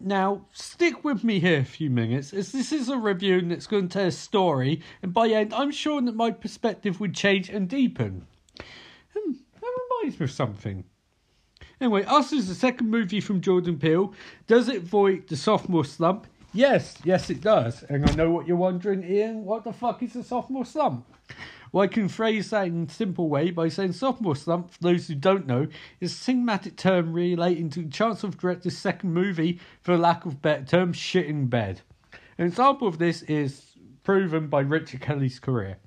Now, 0.00 0.46
stick 0.50 1.04
with 1.04 1.22
me 1.22 1.38
here 1.38 1.60
a 1.60 1.64
few 1.64 1.88
minutes, 1.88 2.34
as 2.34 2.50
this 2.50 2.72
is 2.72 2.88
a 2.88 2.98
review 2.98 3.38
and 3.38 3.52
it's 3.52 3.68
going 3.68 3.86
to 3.86 3.92
tell 3.92 4.08
a 4.08 4.10
story, 4.10 4.82
and 5.02 5.14
by 5.14 5.28
the 5.28 5.36
end, 5.36 5.54
I'm 5.54 5.70
sure 5.70 6.02
that 6.02 6.16
my 6.16 6.32
perspective 6.32 6.98
would 6.98 7.14
change 7.14 7.48
and 7.48 7.68
deepen. 7.68 8.26
Hmm, 9.16 9.34
that 9.60 9.70
reminds 10.02 10.18
me 10.18 10.24
of 10.24 10.32
something. 10.32 10.82
Anyway, 11.80 12.02
Us 12.06 12.32
is 12.32 12.48
the 12.48 12.56
second 12.56 12.90
movie 12.90 13.20
from 13.20 13.40
Jordan 13.40 13.78
Peele. 13.78 14.12
Does 14.48 14.68
it 14.68 14.78
avoid 14.78 15.28
the 15.28 15.36
sophomore 15.36 15.84
slump? 15.84 16.26
Yes, 16.52 16.98
yes, 17.04 17.30
it 17.30 17.40
does. 17.40 17.84
And 17.84 18.10
I 18.10 18.14
know 18.16 18.30
what 18.30 18.48
you're 18.48 18.56
wondering, 18.56 19.04
Ian. 19.04 19.44
What 19.44 19.62
the 19.62 19.72
fuck 19.72 20.02
is 20.02 20.16
a 20.16 20.24
sophomore 20.24 20.64
slump? 20.64 21.06
Well, 21.72 21.84
I 21.84 21.86
can 21.86 22.08
phrase 22.08 22.50
that 22.50 22.66
in 22.66 22.84
a 22.84 22.92
simple 22.92 23.30
way 23.30 23.50
by 23.50 23.68
saying 23.68 23.94
sophomore 23.94 24.36
slump, 24.36 24.72
for 24.72 24.78
those 24.82 25.08
who 25.08 25.14
don't 25.14 25.46
know, 25.46 25.68
is 26.00 26.12
a 26.12 26.32
cinematic 26.32 26.76
term 26.76 27.14
relating 27.14 27.70
to 27.70 27.82
the 27.82 27.88
chance 27.88 28.22
of 28.22 28.36
director's 28.36 28.76
second 28.76 29.14
movie, 29.14 29.58
for 29.80 29.96
lack 29.96 30.26
of 30.26 30.42
better 30.42 30.64
term, 30.64 30.92
shit 30.92 31.26
in 31.26 31.46
bed. 31.46 31.80
An 32.36 32.46
example 32.46 32.86
of 32.86 32.98
this 32.98 33.22
is 33.22 33.72
proven 34.04 34.48
by 34.48 34.60
Richard 34.60 35.00
Kelly's 35.00 35.38
career. 35.38 35.78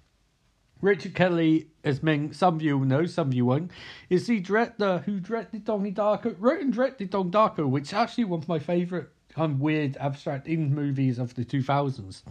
Richard 0.82 1.14
Kelly, 1.14 1.68
as 1.84 2.02
many, 2.02 2.34
some 2.34 2.56
of 2.56 2.62
you 2.64 2.80
will 2.80 2.88
know, 2.88 3.06
some 3.06 3.28
of 3.28 3.34
you 3.36 3.46
won't, 3.46 3.72
is 4.10 4.26
the 4.26 4.40
director 4.40 5.04
who 5.06 5.20
directed 5.20 5.66
Donnie 5.66 5.92
Darko, 5.92 6.36
wrote 6.40 6.62
and 6.62 6.74
directed 6.74 7.12
Donnie 7.12 7.30
Darko, 7.30 7.70
which 7.70 7.90
is 7.90 7.94
actually 7.94 8.24
one 8.24 8.42
of 8.42 8.48
my 8.48 8.58
favourite 8.58 9.08
kind 9.30 9.54
of 9.54 9.62
weird 9.62 9.98
abstract 9.98 10.48
in 10.48 10.74
movies 10.74 11.20
of 11.20 11.36
the 11.36 11.46
2000s. 11.46 12.24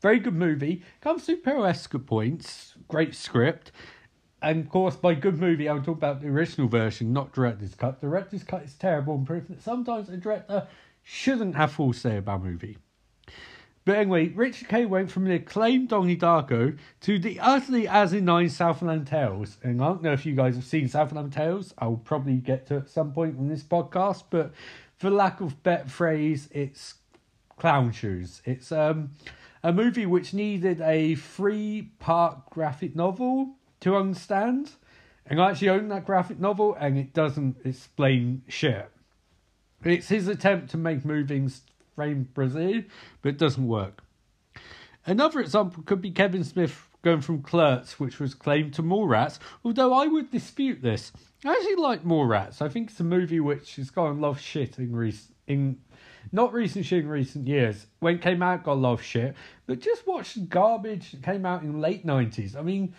Very 0.00 0.18
good 0.18 0.34
movie. 0.34 0.82
Comes 1.00 1.26
to 1.26 1.38
esque 1.64 1.94
points. 2.06 2.71
Great 2.92 3.14
script. 3.14 3.72
And 4.42 4.66
of 4.66 4.68
course, 4.68 4.96
by 4.96 5.14
good 5.14 5.40
movie, 5.40 5.66
I 5.66 5.72
would 5.72 5.82
talk 5.82 5.96
about 5.96 6.20
the 6.20 6.28
original 6.28 6.68
version, 6.68 7.10
not 7.10 7.32
director's 7.32 7.74
cut. 7.74 8.02
Director's 8.02 8.44
cut 8.44 8.64
is 8.64 8.74
terrible 8.74 9.14
and 9.14 9.26
proof 9.26 9.48
that 9.48 9.62
sometimes 9.62 10.10
a 10.10 10.18
director 10.18 10.68
shouldn't 11.02 11.54
have 11.54 11.72
full 11.72 11.94
say 11.94 12.18
about 12.18 12.42
a 12.42 12.44
movie. 12.44 12.76
But 13.86 13.96
anyway, 13.96 14.28
Richard 14.28 14.68
K 14.68 14.84
went 14.84 15.10
from 15.10 15.24
the 15.24 15.36
acclaimed 15.36 15.88
Donnie 15.88 16.18
Darko 16.18 16.76
to 17.00 17.18
the 17.18 17.40
utterly 17.40 17.88
asinine 17.88 18.50
Southland 18.50 19.06
Tales. 19.06 19.56
And 19.62 19.80
I 19.80 19.86
don't 19.86 20.02
know 20.02 20.12
if 20.12 20.26
you 20.26 20.34
guys 20.34 20.54
have 20.56 20.64
seen 20.64 20.86
Southland 20.86 21.32
Tales. 21.32 21.72
I'll 21.78 21.96
probably 21.96 22.36
get 22.36 22.66
to 22.66 22.76
at 22.76 22.90
some 22.90 23.14
point 23.14 23.38
in 23.38 23.48
this 23.48 23.62
podcast. 23.62 24.24
But 24.28 24.52
for 24.98 25.08
lack 25.08 25.40
of 25.40 25.62
better 25.62 25.88
phrase, 25.88 26.50
it's 26.52 26.96
clown 27.56 27.90
shoes. 27.92 28.42
It's 28.44 28.70
um 28.70 29.12
a 29.62 29.72
movie 29.72 30.06
which 30.06 30.34
needed 30.34 30.80
a 30.80 31.14
three 31.14 31.90
part 31.98 32.50
graphic 32.50 32.96
novel 32.96 33.54
to 33.80 33.96
understand. 33.96 34.72
And 35.26 35.40
I 35.40 35.50
actually 35.50 35.68
own 35.70 35.88
that 35.88 36.04
graphic 36.04 36.40
novel 36.40 36.76
and 36.78 36.98
it 36.98 37.12
doesn't 37.12 37.56
explain 37.64 38.42
shit. 38.48 38.90
It's 39.84 40.08
his 40.08 40.28
attempt 40.28 40.70
to 40.70 40.76
make 40.76 41.04
movies 41.04 41.62
frame 41.94 42.28
Brazil, 42.34 42.82
but 43.20 43.30
it 43.30 43.38
doesn't 43.38 43.66
work. 43.66 44.02
Another 45.06 45.40
example 45.40 45.82
could 45.82 46.00
be 46.00 46.10
Kevin 46.10 46.44
Smith 46.44 46.88
going 47.02 47.20
from 47.20 47.42
Clerks, 47.42 47.98
which 47.98 48.20
was 48.20 48.34
claimed 48.34 48.74
to 48.74 48.82
Mallrats, 48.82 49.40
although 49.64 49.92
I 49.92 50.06
would 50.06 50.30
dispute 50.30 50.82
this. 50.82 51.12
I 51.44 51.52
actually 51.52 51.76
like 51.76 52.04
Mallrats. 52.04 52.62
I 52.62 52.68
think 52.68 52.90
it's 52.90 53.00
a 53.00 53.04
movie 53.04 53.40
which 53.40 53.76
has 53.76 53.90
gotten 53.90 54.18
a 54.18 54.20
lot 54.20 54.30
of 54.30 54.40
shit 54.40 54.78
in, 54.78 54.94
recent 54.94 55.34
in 55.48 55.78
not 56.30 56.52
recent 56.52 56.84
shit 56.84 57.04
in 57.04 57.08
recent 57.08 57.46
years. 57.48 57.86
When 58.00 58.16
it 58.16 58.22
came 58.22 58.42
out, 58.42 58.64
got 58.64 58.74
a 58.74 58.74
lot 58.74 58.92
of 58.94 59.02
shit. 59.02 59.34
But 59.66 59.80
just 59.80 60.06
watch 60.06 60.38
garbage 60.48 61.12
that 61.12 61.22
came 61.22 61.44
out 61.44 61.62
in 61.62 61.80
late 61.80 62.04
nineties. 62.04 62.54
I 62.54 62.62
mean, 62.62 62.94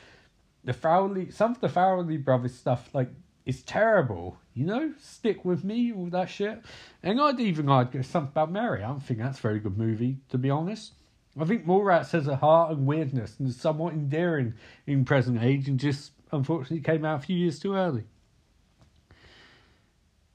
the 0.64 0.74
Farrelly, 0.74 1.34
some 1.34 1.52
of 1.52 1.62
the 1.62 1.68
Farrelly 1.68 2.24
brothers 2.24 2.56
stuff, 2.56 2.90
like, 2.94 3.10
is 3.46 3.62
terrible. 3.64 4.38
You 4.54 4.66
know, 4.66 4.94
stick 5.00 5.44
with 5.44 5.64
me, 5.64 5.92
all 5.92 6.08
that 6.08 6.30
shit. 6.30 6.62
And 7.02 7.20
I'd 7.20 7.40
even 7.40 7.70
argue 7.70 8.04
something 8.04 8.32
about 8.32 8.52
Mary. 8.52 8.84
I 8.84 8.88
don't 8.88 9.02
think 9.02 9.20
that's 9.20 9.40
a 9.40 9.42
very 9.42 9.60
good 9.60 9.78
movie, 9.78 10.18
to 10.30 10.38
be 10.38 10.50
honest. 10.50 10.94
I 11.40 11.46
think 11.46 11.66
Mallrats 11.66 12.12
has 12.12 12.28
a 12.28 12.36
heart 12.36 12.72
and 12.72 12.86
weirdness 12.86 13.40
and 13.40 13.48
is 13.50 13.56
somewhat 13.56 13.94
endearing 13.94 14.54
in 14.86 15.04
present 15.04 15.42
age 15.42 15.68
and 15.68 15.80
just 15.80 16.12
unfortunately 16.32 16.82
came 16.82 17.04
out 17.04 17.22
a 17.22 17.26
few 17.26 17.36
years 17.36 17.60
too 17.60 17.76
early. 17.76 18.04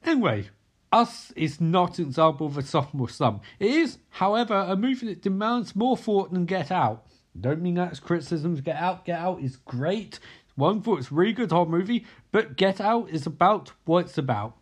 Anyway, 0.03 0.49
us 0.91 1.31
is 1.35 1.61
not 1.61 1.99
an 1.99 2.05
example 2.05 2.47
of 2.47 2.57
a 2.57 2.63
sophomore 2.63 3.09
slump. 3.09 3.43
It 3.59 3.71
is, 3.71 3.99
however, 4.09 4.55
a 4.55 4.75
movie 4.75 5.07
that 5.07 5.21
demands 5.21 5.75
more 5.75 5.97
thought 5.97 6.31
than 6.31 6.45
Get 6.45 6.71
Out. 6.71 7.05
Don't 7.39 7.61
mean 7.61 7.75
that 7.75 7.91
as 7.91 7.99
criticisms. 7.99 8.61
Get 8.61 8.75
Out, 8.75 9.05
Get 9.05 9.19
Out 9.19 9.41
is 9.41 9.57
great. 9.57 10.19
One 10.55 10.81
for 10.81 10.97
it's 10.97 11.11
really 11.11 11.33
good 11.33 11.51
horror 11.51 11.69
movie, 11.69 12.05
but 12.31 12.57
Get 12.57 12.81
Out 12.81 13.09
is 13.09 13.25
about 13.25 13.71
what 13.85 14.05
it's 14.05 14.17
about. 14.17 14.57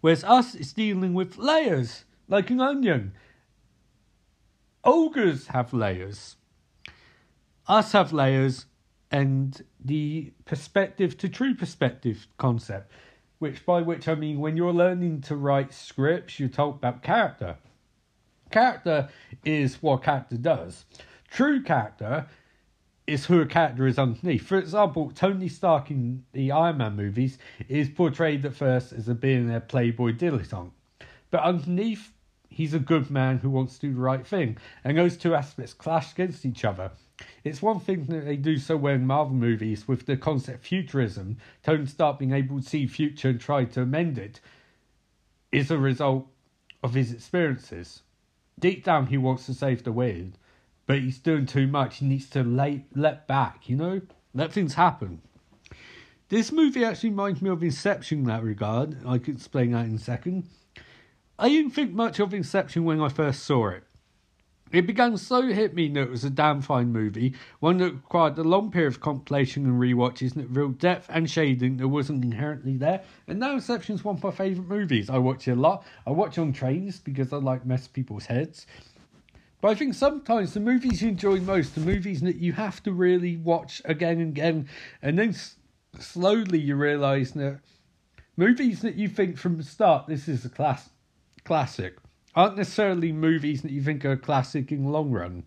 Whereas 0.00 0.24
Us 0.24 0.54
is 0.54 0.72
dealing 0.72 1.14
with 1.14 1.36
layers, 1.36 2.04
like 2.28 2.50
an 2.50 2.60
onion. 2.60 3.12
Ogres 4.84 5.48
have 5.48 5.72
layers. 5.72 6.36
Us 7.66 7.92
have 7.92 8.12
layers, 8.12 8.66
and 9.10 9.62
the 9.84 10.32
perspective 10.44 11.18
to 11.18 11.28
true 11.28 11.54
perspective 11.54 12.28
concept 12.38 12.92
which 13.38 13.64
by 13.66 13.82
which 13.82 14.08
I 14.08 14.14
mean 14.14 14.40
when 14.40 14.56
you're 14.56 14.72
learning 14.72 15.20
to 15.22 15.36
write 15.36 15.72
scripts, 15.72 16.40
you 16.40 16.48
talk 16.48 16.76
about 16.76 17.02
character. 17.02 17.56
Character 18.50 19.08
is 19.44 19.82
what 19.82 20.02
character 20.02 20.36
does. 20.36 20.84
True 21.30 21.62
character 21.62 22.26
is 23.06 23.26
who 23.26 23.40
a 23.40 23.46
character 23.46 23.86
is 23.86 23.98
underneath. 23.98 24.46
For 24.46 24.58
example, 24.58 25.12
Tony 25.14 25.48
Stark 25.48 25.90
in 25.90 26.24
the 26.32 26.50
Iron 26.50 26.78
Man 26.78 26.96
movies 26.96 27.38
is 27.68 27.88
portrayed 27.88 28.44
at 28.44 28.54
first 28.54 28.92
as 28.92 29.08
a 29.08 29.14
billionaire 29.14 29.60
playboy 29.60 30.12
dilettante. 30.12 30.72
But 31.30 31.42
underneath, 31.42 32.12
he's 32.56 32.72
a 32.72 32.78
good 32.78 33.10
man 33.10 33.36
who 33.36 33.50
wants 33.50 33.74
to 33.74 33.86
do 33.86 33.92
the 33.92 34.00
right 34.00 34.26
thing. 34.26 34.56
And 34.82 34.96
those 34.96 35.18
two 35.18 35.34
aspects 35.34 35.74
clash 35.74 36.12
against 36.12 36.46
each 36.46 36.64
other. 36.64 36.90
It's 37.44 37.60
one 37.60 37.80
thing 37.80 38.06
that 38.06 38.24
they 38.24 38.36
do 38.36 38.56
so 38.56 38.78
well 38.78 38.94
in 38.94 39.06
Marvel 39.06 39.34
movies 39.34 39.86
with 39.86 40.06
the 40.06 40.16
concept 40.16 40.64
futurism, 40.64 41.36
Tony 41.62 41.84
Stark 41.84 42.18
being 42.18 42.32
able 42.32 42.58
to 42.58 42.66
see 42.66 42.86
future 42.86 43.28
and 43.28 43.38
try 43.38 43.66
to 43.66 43.82
amend 43.82 44.16
it, 44.16 44.40
is 45.52 45.70
a 45.70 45.76
result 45.76 46.28
of 46.82 46.94
his 46.94 47.12
experiences. 47.12 48.02
Deep 48.58 48.84
down, 48.84 49.08
he 49.08 49.18
wants 49.18 49.44
to 49.44 49.52
save 49.52 49.84
the 49.84 49.92
world, 49.92 50.38
but 50.86 51.00
he's 51.00 51.18
doing 51.18 51.44
too 51.44 51.66
much. 51.66 51.98
He 51.98 52.06
needs 52.06 52.30
to 52.30 52.42
lay, 52.42 52.86
let 52.94 53.26
back, 53.26 53.68
you 53.68 53.76
know? 53.76 54.00
Let 54.32 54.50
things 54.50 54.74
happen. 54.74 55.20
This 56.30 56.50
movie 56.50 56.86
actually 56.86 57.10
reminds 57.10 57.42
me 57.42 57.50
of 57.50 57.62
Inception 57.62 58.20
in 58.20 58.24
that 58.24 58.42
regard. 58.42 58.96
I 59.06 59.18
can 59.18 59.34
explain 59.34 59.72
that 59.72 59.84
in 59.84 59.96
a 59.96 59.98
second. 59.98 60.48
I 61.38 61.50
didn't 61.50 61.72
think 61.72 61.92
much 61.92 62.18
of 62.18 62.32
Inception 62.32 62.84
when 62.84 63.00
I 63.00 63.10
first 63.10 63.42
saw 63.42 63.68
it. 63.68 63.84
It 64.72 64.86
began 64.86 65.16
so 65.18 65.42
hit 65.42 65.74
me 65.74 65.88
that 65.88 66.00
it 66.00 66.10
was 66.10 66.24
a 66.24 66.30
damn 66.30 66.62
fine 66.62 66.92
movie, 66.92 67.34
one 67.60 67.76
that 67.78 67.92
required 67.92 68.38
a 68.38 68.42
long 68.42 68.70
period 68.70 68.94
of 68.94 69.00
contemplation 69.00 69.64
and 69.66 69.80
rewatches 69.80 70.32
and 70.32 70.42
it 70.42 70.48
revealed 70.48 70.78
depth 70.78 71.08
and 71.10 71.30
shading 71.30 71.76
that 71.76 71.88
wasn't 71.88 72.24
inherently 72.24 72.76
there. 72.78 73.02
And 73.28 73.38
now 73.38 73.52
Inception's 73.52 74.02
one 74.02 74.16
of 74.16 74.24
my 74.24 74.30
favourite 74.30 74.68
movies. 74.68 75.10
I 75.10 75.18
watch 75.18 75.46
it 75.46 75.52
a 75.52 75.60
lot. 75.60 75.84
I 76.06 76.10
watch 76.10 76.38
on 76.38 76.52
trains 76.54 76.98
because 76.98 77.32
I 77.32 77.36
like 77.36 77.66
mess 77.66 77.86
people's 77.86 78.26
heads. 78.26 78.66
But 79.60 79.68
I 79.68 79.74
think 79.74 79.94
sometimes 79.94 80.54
the 80.54 80.60
movies 80.60 81.02
you 81.02 81.10
enjoy 81.10 81.40
most, 81.40 81.74
the 81.74 81.80
movies 81.82 82.22
that 82.22 82.36
you 82.36 82.54
have 82.54 82.82
to 82.84 82.92
really 82.92 83.36
watch 83.36 83.82
again 83.84 84.20
and 84.20 84.30
again, 84.30 84.68
and 85.02 85.18
then 85.18 85.28
s- 85.30 85.56
slowly 86.00 86.58
you 86.58 86.76
realise 86.76 87.32
that 87.32 87.60
movies 88.36 88.80
that 88.80 88.96
you 88.96 89.08
think 89.08 89.36
from 89.36 89.58
the 89.58 89.62
start, 89.62 90.06
this 90.06 90.28
is 90.28 90.44
a 90.44 90.48
class 90.48 90.88
classic 91.46 91.96
aren't 92.34 92.56
necessarily 92.58 93.12
movies 93.12 93.62
that 93.62 93.70
you 93.70 93.82
think 93.82 94.04
are 94.04 94.16
classic 94.16 94.70
in 94.70 94.82
the 94.84 94.90
long 94.90 95.10
run. 95.10 95.44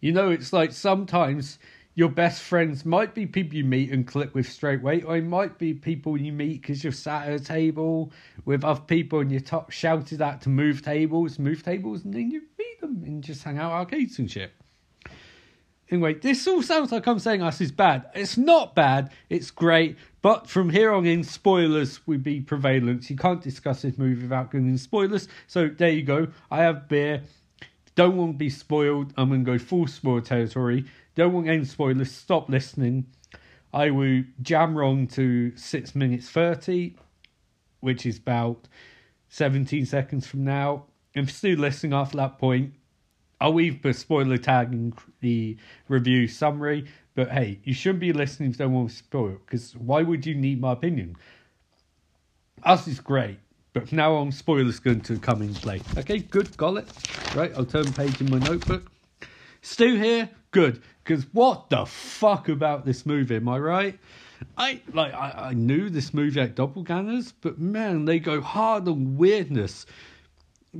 You 0.00 0.12
know, 0.12 0.30
it's 0.30 0.52
like 0.52 0.72
sometimes 0.72 1.58
your 1.94 2.08
best 2.08 2.42
friends 2.42 2.84
might 2.84 3.14
be 3.14 3.24
people 3.24 3.56
you 3.56 3.64
meet 3.64 3.92
and 3.92 4.04
click 4.04 4.34
with 4.34 4.50
straight 4.50 4.80
away, 4.80 5.02
or 5.02 5.16
it 5.16 5.24
might 5.24 5.58
be 5.58 5.72
people 5.72 6.18
you 6.18 6.32
meet 6.32 6.62
because 6.62 6.82
you're 6.82 6.92
sat 6.92 7.28
at 7.28 7.40
a 7.40 7.44
table 7.44 8.12
with 8.44 8.64
other 8.64 8.80
people 8.80 9.20
and 9.20 9.30
you're 9.30 9.40
t- 9.40 9.56
shouted 9.68 10.20
at 10.20 10.40
to 10.40 10.48
move 10.48 10.82
tables, 10.82 11.38
move 11.38 11.62
tables, 11.62 12.04
and 12.04 12.12
then 12.12 12.30
you 12.30 12.42
meet 12.58 12.80
them 12.80 13.02
and 13.04 13.22
just 13.22 13.44
hang 13.44 13.58
out 13.58 13.70
arcades 13.70 14.18
and 14.18 14.30
shit. 14.30 14.50
Anyway, 15.94 16.14
this 16.14 16.44
all 16.48 16.60
sounds 16.60 16.90
like 16.90 17.06
I'm 17.06 17.20
saying 17.20 17.40
us 17.40 17.60
is 17.60 17.70
bad. 17.70 18.06
It's 18.16 18.36
not 18.36 18.74
bad, 18.74 19.12
it's 19.30 19.52
great, 19.52 19.96
but 20.22 20.48
from 20.48 20.68
here 20.68 20.92
on 20.92 21.06
in, 21.06 21.22
spoilers 21.22 22.04
will 22.04 22.18
be 22.18 22.40
prevalent. 22.40 23.08
You 23.08 23.14
can't 23.14 23.40
discuss 23.40 23.82
this 23.82 23.96
movie 23.96 24.22
without 24.22 24.50
going 24.50 24.66
in 24.66 24.76
spoilers. 24.76 25.28
So 25.46 25.68
there 25.68 25.90
you 25.90 26.02
go. 26.02 26.26
I 26.50 26.62
have 26.62 26.88
beer. 26.88 27.22
Don't 27.94 28.16
want 28.16 28.32
to 28.32 28.38
be 28.38 28.50
spoiled. 28.50 29.14
I'm 29.16 29.28
going 29.28 29.44
to 29.44 29.52
go 29.52 29.56
full 29.56 29.86
spoiler 29.86 30.20
territory. 30.20 30.84
Don't 31.14 31.32
want 31.32 31.46
any 31.46 31.64
spoilers. 31.64 32.10
Stop 32.10 32.48
listening. 32.48 33.06
I 33.72 33.90
will 33.90 34.24
jam 34.42 34.76
wrong 34.76 35.06
to 35.08 35.56
6 35.56 35.94
minutes 35.94 36.28
30, 36.28 36.96
which 37.78 38.04
is 38.04 38.18
about 38.18 38.66
17 39.28 39.86
seconds 39.86 40.26
from 40.26 40.42
now. 40.42 40.86
If 41.14 41.26
you're 41.26 41.28
still 41.28 41.58
listening 41.60 41.92
after 41.92 42.16
that 42.16 42.40
point, 42.40 42.74
Oh, 43.40 43.46
I'll 43.46 43.54
leave 43.54 43.82
the 43.82 43.90
uh, 43.90 43.92
spoiler 43.92 44.38
tag 44.38 44.72
in 44.72 44.94
the 45.20 45.56
review 45.88 46.28
summary, 46.28 46.86
but 47.14 47.30
hey, 47.30 47.58
you 47.64 47.74
shouldn't 47.74 48.00
be 48.00 48.12
listening 48.12 48.50
if 48.50 48.56
someone 48.56 48.72
don't 48.72 48.80
want 48.82 48.90
to 48.90 48.96
spoil, 48.96 49.28
it, 49.30 49.46
because 49.46 49.76
why 49.76 50.02
would 50.02 50.24
you 50.24 50.34
need 50.34 50.60
my 50.60 50.72
opinion? 50.72 51.16
Us 52.62 52.86
is 52.88 53.00
great, 53.00 53.38
but 53.72 53.92
now 53.92 54.14
on, 54.14 54.32
spoilers 54.32 54.78
going 54.80 55.00
to 55.02 55.18
come 55.18 55.42
in 55.42 55.54
play. 55.54 55.80
Okay, 55.98 56.18
good, 56.18 56.56
got 56.56 56.76
it. 56.76 56.88
Right, 57.34 57.52
I'll 57.56 57.64
turn 57.64 57.92
page 57.92 58.20
in 58.20 58.30
my 58.30 58.38
notebook. 58.38 58.90
Stu 59.60 59.96
here, 59.96 60.28
good, 60.50 60.82
because 61.02 61.24
what 61.32 61.70
the 61.70 61.84
fuck 61.86 62.48
about 62.48 62.84
this 62.84 63.04
movie, 63.04 63.36
am 63.36 63.48
I 63.48 63.58
right? 63.58 63.98
I 64.56 64.80
like 64.92 65.14
I, 65.14 65.48
I 65.48 65.52
knew 65.54 65.88
this 65.88 66.12
movie 66.12 66.40
had 66.40 66.54
doppelgangers, 66.54 67.32
but 67.40 67.58
man, 67.58 68.04
they 68.04 68.18
go 68.18 68.40
hard 68.40 68.88
on 68.88 69.16
weirdness. 69.16 69.86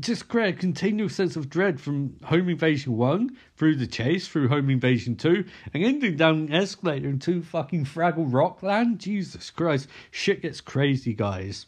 Just 0.01 0.29
create 0.29 0.57
a 0.57 0.59
continual 0.59 1.09
sense 1.09 1.37
of 1.37 1.49
dread 1.49 1.81
from 1.81 2.17
Home 2.25 2.49
Invasion 2.49 2.97
1 2.97 3.37
through 3.57 3.77
the 3.77 3.87
chase, 3.87 4.27
through 4.27 4.49
Home 4.49 4.69
Invasion 4.69 5.15
2, 5.15 5.45
and 5.73 5.85
ending 5.85 6.17
down 6.17 6.37
an 6.37 6.53
escalator 6.53 7.09
into 7.09 7.43
fucking 7.43 7.85
Fraggle 7.85 8.33
Rockland. 8.33 8.99
Jesus 8.99 9.51
Christ, 9.51 9.89
shit 10.11 10.43
gets 10.43 10.61
crazy, 10.61 11.13
guys. 11.13 11.67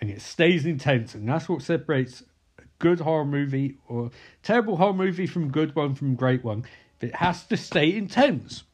And 0.00 0.08
it 0.08 0.22
stays 0.22 0.64
intense, 0.64 1.14
and 1.14 1.28
that's 1.28 1.48
what 1.48 1.62
separates 1.62 2.22
a 2.58 2.62
good 2.78 3.00
horror 3.00 3.26
movie 3.26 3.76
or 3.88 4.10
terrible 4.42 4.76
horror 4.76 4.94
movie 4.94 5.26
from 5.26 5.50
good 5.50 5.74
one 5.74 5.94
from 5.94 6.14
great 6.14 6.42
one. 6.42 6.64
It 7.00 7.16
has 7.16 7.44
to 7.48 7.56
stay 7.56 7.94
intense. 7.94 8.64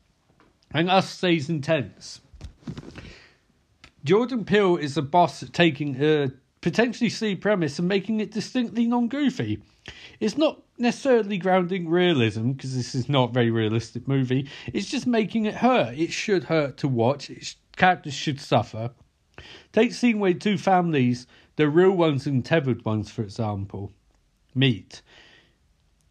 And 0.73 0.89
us 0.89 1.11
stays 1.11 1.49
intense. 1.49 2.21
Jordan 4.05 4.45
Peele 4.45 4.77
is 4.77 4.97
a 4.97 5.03
boss 5.03 5.45
taking 5.53 6.03
a 6.03 6.33
potentially 6.63 7.11
silly 7.11 7.37
premise 7.37 7.79
and 7.79 7.89
making 7.89 8.21
it 8.21 8.31
distinctly 8.31 8.87
non 8.87 9.09
goofy. 9.09 9.61
It's 10.21 10.39
not 10.39 10.63
necessarily 10.79 11.37
grounding 11.37 11.89
realism 11.89 12.53
because 12.53 12.75
this 12.75 12.95
is 12.95 13.09
not 13.09 13.31
a 13.31 13.33
very 13.33 13.51
realistic 13.51 14.09
movie. 14.09 14.49
It's 14.73 14.89
just 14.89 15.07
making 15.07 15.45
it 15.45 15.57
hurt. 15.57 15.99
It 15.99 16.13
should 16.13 16.45
hurt 16.45 16.79
to 16.79 16.89
watch. 16.89 17.29
Its 17.29 17.57
characters 17.77 18.15
should 18.15 18.41
suffer. 18.41 18.93
Take 19.73 19.93
scene 19.93 20.21
where 20.21 20.33
two 20.33 20.57
families, 20.57 21.27
the 21.57 21.69
real 21.69 21.91
ones 21.91 22.27
and 22.27 22.45
tethered 22.45 22.85
ones, 22.85 23.11
for 23.11 23.23
example, 23.23 23.93
meet. 24.55 25.03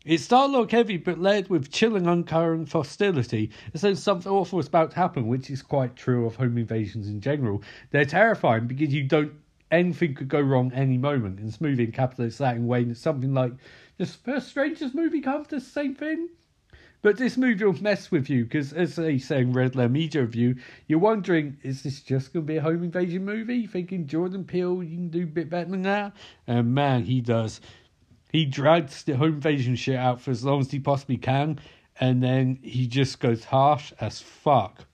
It's 0.03 0.27
dialogue 0.27 0.71
heavy 0.71 0.97
but 0.97 1.19
led 1.19 1.49
with 1.49 1.71
chilling, 1.71 2.07
uncurrent 2.07 2.71
hostility, 2.71 3.51
as 3.73 3.81
though 3.81 3.93
something 3.93 4.31
awful 4.31 4.59
is 4.59 4.67
about 4.67 4.91
to 4.91 4.97
happen, 4.97 5.27
which 5.27 5.49
is 5.49 5.61
quite 5.61 5.95
true 5.95 6.25
of 6.25 6.35
home 6.35 6.57
invasions 6.57 7.07
in 7.07 7.21
general. 7.21 7.61
They're 7.91 8.03
terrifying 8.03 8.67
because 8.67 8.91
you 8.91 9.03
don't 9.03 9.33
anything 9.71 10.13
could 10.13 10.27
go 10.27 10.41
wrong 10.41 10.71
any 10.73 10.97
moment. 10.97 11.39
And 11.39 11.47
this 11.47 11.61
movie 11.61 11.83
in 11.85 11.93
a 11.97 12.55
way 12.61 12.83
that's 12.83 12.99
something 12.99 13.33
like 13.33 13.53
the 13.97 14.05
first 14.05 14.49
Strangers 14.49 14.93
movie 14.93 15.21
covers 15.21 15.47
the 15.47 15.61
same 15.61 15.95
thing. 15.95 16.29
But 17.01 17.17
this 17.17 17.35
movie 17.35 17.65
will 17.65 17.81
mess 17.81 18.11
with 18.11 18.29
you 18.29 18.43
because, 18.43 18.73
as 18.73 18.95
they 18.95 19.17
say 19.17 19.39
in 19.39 19.53
Red 19.53 19.75
Letter 19.75 19.89
Media 19.89 20.21
Review, 20.21 20.57
you're 20.87 20.99
wondering, 20.99 21.57
is 21.63 21.81
this 21.81 22.01
just 22.01 22.31
going 22.31 22.45
to 22.45 22.47
be 22.47 22.57
a 22.57 22.61
home 22.61 22.83
invasion 22.83 23.25
movie? 23.25 23.65
Thinking 23.65 24.05
Jordan 24.05 24.43
Peele, 24.43 24.83
you 24.83 24.97
can 24.97 25.09
do 25.09 25.23
a 25.23 25.25
bit 25.25 25.49
better 25.49 25.71
than 25.71 25.81
that? 25.81 26.13
And 26.45 26.75
man, 26.75 27.05
he 27.05 27.19
does. 27.19 27.59
He 28.31 28.45
drags 28.45 29.03
the 29.03 29.17
home 29.17 29.33
invasion 29.33 29.75
shit 29.75 29.95
out 29.95 30.21
for 30.21 30.29
as 30.29 30.45
long 30.45 30.61
as 30.61 30.69
he 30.69 30.79
possibly 30.79 31.17
can, 31.17 31.59
and 31.99 32.21
then 32.21 32.59
he 32.61 32.85
just 32.85 33.19
goes 33.19 33.45
harsh 33.45 33.91
as 33.99 34.21
fuck. 34.21 34.85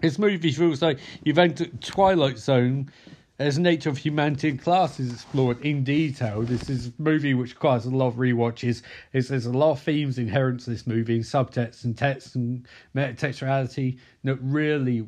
This 0.00 0.18
movie 0.18 0.52
feels 0.52 0.80
like 0.80 1.00
you've 1.24 1.38
entered 1.38 1.82
Twilight 1.82 2.38
Zone 2.38 2.90
as 3.38 3.58
nature 3.58 3.90
of 3.90 3.98
humanity 3.98 4.48
and 4.48 4.62
class 4.62 4.98
is 4.98 5.12
explored 5.12 5.60
in 5.60 5.84
detail. 5.84 6.42
This 6.42 6.70
is 6.70 6.88
a 6.88 6.92
movie 6.98 7.34
which 7.34 7.54
requires 7.54 7.84
a 7.84 7.90
lot 7.90 8.08
of 8.08 8.14
rewatches. 8.14 8.82
It's, 9.12 9.28
there's 9.28 9.46
a 9.46 9.52
lot 9.52 9.72
of 9.72 9.82
themes 9.82 10.18
inherent 10.18 10.60
to 10.60 10.70
this 10.70 10.86
movie, 10.86 11.16
and 11.16 11.24
subtext 11.24 11.84
and 11.84 11.96
text 11.96 12.34
and 12.34 12.66
metatextuality 12.94 13.98
that 14.24 14.36
really 14.36 15.06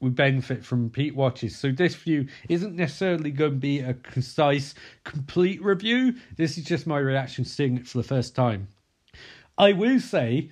would 0.00 0.14
benefit 0.16 0.64
from 0.64 0.84
repeat 0.84 1.14
watches. 1.14 1.56
So 1.56 1.70
this 1.70 1.94
view 1.94 2.26
isn't 2.48 2.74
necessarily 2.74 3.30
going 3.30 3.52
to 3.52 3.58
be 3.58 3.80
a 3.80 3.94
concise, 3.94 4.74
complete 5.04 5.62
review. 5.62 6.14
This 6.36 6.58
is 6.58 6.64
just 6.64 6.86
my 6.86 6.98
reaction 6.98 7.44
seeing 7.44 7.76
it 7.76 7.86
for 7.86 7.98
the 7.98 8.04
first 8.04 8.34
time. 8.34 8.68
I 9.56 9.72
will 9.72 10.00
say 10.00 10.50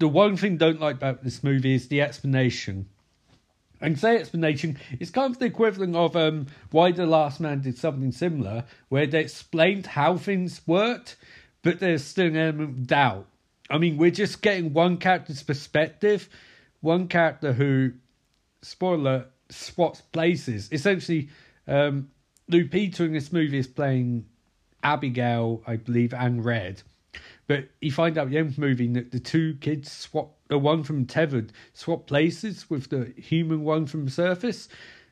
the 0.00 0.08
one 0.08 0.36
thing 0.36 0.54
I 0.54 0.56
don't 0.56 0.80
like 0.80 0.96
about 0.96 1.24
this 1.24 1.42
movie 1.42 1.74
is 1.74 1.88
the 1.88 2.02
explanation. 2.02 2.88
And 3.80 3.98
say 3.98 4.16
explanation 4.16 4.78
is 4.98 5.10
kind 5.10 5.32
of 5.32 5.38
the 5.38 5.46
equivalent 5.46 5.94
of 5.94 6.16
um, 6.16 6.46
Y: 6.72 6.92
The 6.92 7.06
Last 7.06 7.40
Man 7.40 7.60
did 7.60 7.78
something 7.78 8.12
similar, 8.12 8.64
where 8.88 9.06
they 9.06 9.20
explained 9.20 9.86
how 9.86 10.16
things 10.16 10.60
worked, 10.66 11.16
but 11.62 11.78
there's 11.78 12.04
still 12.04 12.26
an 12.26 12.36
element 12.36 12.70
of 12.70 12.86
doubt. 12.86 13.26
I 13.70 13.78
mean, 13.78 13.96
we're 13.98 14.10
just 14.10 14.42
getting 14.42 14.72
one 14.72 14.96
character's 14.96 15.42
perspective, 15.42 16.28
one 16.80 17.08
character 17.08 17.52
who 17.52 17.92
spoiler 18.62 19.26
swaps 19.50 20.00
places. 20.00 20.68
Essentially, 20.72 21.28
um, 21.66 22.10
Lupita 22.50 23.00
in 23.00 23.12
this 23.12 23.32
movie 23.32 23.58
is 23.58 23.66
playing 23.66 24.26
Abigail, 24.82 25.62
I 25.66 25.76
believe, 25.76 26.14
and 26.14 26.44
Red. 26.44 26.82
But 27.48 27.70
you 27.80 27.90
find 27.90 28.16
out 28.16 28.26
at 28.26 28.30
the 28.30 28.38
end 28.38 28.50
of 28.50 28.54
the 28.56 28.60
movie 28.60 28.86
that 28.88 29.10
the 29.10 29.18
two 29.18 29.56
kids 29.60 29.90
swap, 29.90 30.36
the 30.48 30.58
one 30.58 30.84
from 30.84 31.06
Tethered 31.06 31.52
swap 31.72 32.06
places 32.06 32.70
with 32.70 32.90
the 32.90 33.12
human 33.16 33.64
one 33.64 33.86
from 33.86 34.08
surface. 34.08 34.68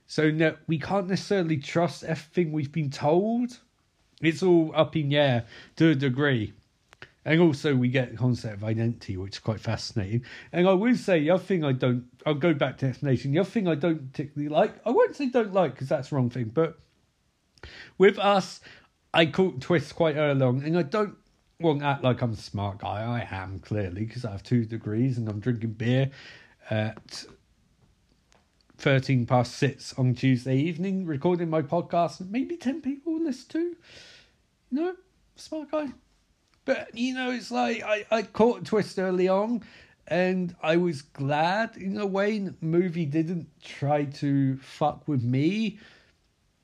So 0.07 0.31
that 0.31 0.59
we 0.69 0.79
can't 0.79 1.09
necessarily 1.09 1.57
trust 1.57 2.05
everything 2.05 2.53
we've 2.53 2.71
been 2.71 2.91
told. 2.91 3.59
It's 4.23 4.43
all 4.43 4.71
up 4.75 4.95
in 4.95 5.09
the 5.09 5.17
air 5.17 5.47
to 5.77 5.91
a 5.91 5.95
degree. 5.97 6.53
And 7.25 7.41
also, 7.41 7.75
we 7.75 7.89
get 7.89 8.13
the 8.13 8.17
concept 8.17 8.55
of 8.55 8.65
identity, 8.65 9.17
which 9.17 9.35
is 9.35 9.39
quite 9.41 9.59
fascinating. 9.59 10.25
And 10.53 10.69
I 10.69 10.75
will 10.75 10.95
say, 10.95 11.19
the 11.19 11.31
other 11.31 11.43
thing 11.43 11.65
I 11.65 11.73
don't, 11.73 12.05
I'll 12.25 12.35
go 12.35 12.55
back 12.55 12.79
to 12.79 12.87
explanation. 12.87 13.33
The 13.33 13.41
other 13.41 13.51
thing 13.51 13.67
I 13.67 13.75
don't 13.75 14.13
particularly 14.13 14.49
like, 14.49 14.75
I 14.87 14.91
won't 14.91 15.17
say 15.17 15.29
don't 15.29 15.53
like 15.53 15.73
because 15.73 15.89
that's 15.89 16.11
the 16.11 16.17
wrong 16.17 16.31
thing, 16.31 16.53
but 16.55 16.79
with 17.99 18.17
us, 18.21 18.61
I 19.13 19.27
caught 19.27 19.61
twists 19.61 19.91
quite 19.91 20.15
early 20.15 20.43
on, 20.43 20.63
and 20.63 20.79
I 20.79 20.83
don't 20.83 21.17
want 21.61 21.81
to 21.81 21.87
act 21.87 22.05
like 22.05 22.21
I'm 22.21 22.33
a 22.33 22.37
smart 22.37 22.79
guy. 22.79 23.03
I 23.03 23.35
am 23.35 23.61
clearly 23.61 24.05
because 24.05 24.25
I 24.25 24.33
have 24.33 24.43
two 24.43 24.65
degrees 24.65 25.17
and 25.17 25.29
I'm 25.29 25.41
drinking 25.41 25.73
beer 25.73 26.11
at 26.69 27.25
13 28.79 29.25
past 29.25 29.55
six 29.55 29.95
on 29.99 30.15
Tuesday 30.15 30.57
evening, 30.57 31.07
recording 31.07 31.49
my 31.49 31.63
podcast. 31.63 32.29
Maybe 32.29 32.57
10 32.57 32.83
people 32.83 33.15
will 33.15 33.25
listen 33.25 33.49
to. 33.51 33.59
You 33.61 33.77
know, 34.71 34.95
smart 35.37 35.71
guy. 35.71 35.89
But 36.67 36.95
you 36.95 37.15
know, 37.15 37.31
it's 37.31 37.51
like 37.51 37.83
I, 37.83 38.05
I 38.11 38.23
caught 38.23 38.63
a 38.63 38.65
twist 38.65 38.99
early 38.99 39.29
on, 39.29 39.63
and 40.09 40.55
I 40.63 40.77
was 40.77 41.01
glad 41.01 41.77
in 41.77 41.97
a 41.97 42.07
way 42.07 42.39
the 42.41 42.55
movie 42.61 43.07
didn't 43.07 43.49
try 43.63 44.05
to 44.05 44.59
fuck 44.59 45.07
with 45.07 45.23
me 45.23 45.79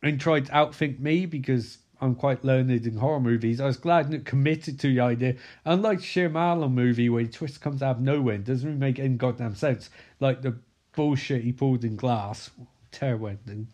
and 0.03 0.21
try 0.21 0.41
to 0.41 0.53
outthink 0.53 0.99
me 0.99 1.25
because 1.25 1.79
I'm 2.03 2.17
quite 2.17 2.45
learned 2.45 2.73
in 2.73 2.97
horror 2.97 3.21
movies. 3.21 3.61
I 3.61 3.67
was 3.67 3.77
glad 3.77 4.13
it 4.13 4.25
committed 4.25 4.81
to 4.81 4.89
the 4.89 4.99
idea. 4.99 5.37
Unlike 5.65 6.01
Shyamalan 6.01 6.73
movie 6.73 7.09
where 7.09 7.23
the 7.23 7.31
twist 7.31 7.61
comes 7.61 7.81
out 7.81 7.97
of 7.97 8.03
nowhere 8.03 8.35
and 8.35 8.45
doesn't 8.45 8.69
really 8.69 8.79
make 8.79 8.99
any 8.99 9.15
goddamn 9.15 9.55
sense, 9.55 9.89
like 10.19 10.43
the 10.43 10.57
bullshit 10.97 11.45
he 11.45 11.53
pulled 11.53 11.85
in 11.85 11.95
Glass, 11.95 12.51
terrible 12.91 13.29
ending. 13.29 13.69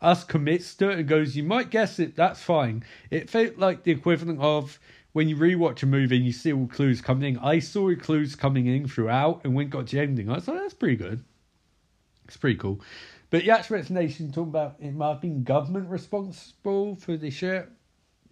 Us 0.00 0.24
commits 0.24 0.74
to 0.76 0.88
it 0.88 1.00
and 1.00 1.08
goes, 1.08 1.36
you 1.36 1.42
might 1.42 1.68
guess 1.68 1.98
it, 1.98 2.16
that's 2.16 2.42
fine. 2.42 2.84
It 3.10 3.28
felt 3.28 3.58
like 3.58 3.82
the 3.82 3.92
equivalent 3.92 4.40
of 4.40 4.80
when 5.12 5.28
you 5.28 5.36
rewatch 5.36 5.82
a 5.82 5.86
movie 5.86 6.16
and 6.16 6.24
you 6.24 6.32
see 6.32 6.54
all 6.54 6.68
clues 6.68 7.02
coming 7.02 7.34
in. 7.34 7.40
I 7.40 7.58
saw 7.58 7.94
clues 7.96 8.34
coming 8.34 8.66
in 8.66 8.88
throughout 8.88 9.42
and 9.44 9.54
went 9.54 9.70
got 9.70 9.88
to 9.88 9.96
the 9.96 10.02
ending. 10.02 10.30
I 10.30 10.38
thought 10.38 10.54
that's 10.54 10.72
pretty 10.72 10.96
good. 10.96 11.22
It's 12.24 12.36
pretty 12.38 12.56
cool. 12.56 12.80
But 13.30 13.44
the 13.44 13.50
actual 13.50 13.76
explanation 13.76 14.32
talking 14.32 14.50
about 14.50 14.76
it 14.80 14.94
might 14.94 15.12
have 15.12 15.20
been 15.20 15.44
government 15.44 15.90
responsible 15.90 16.96
for 16.96 17.16
the 17.16 17.30
shit. 17.30 17.68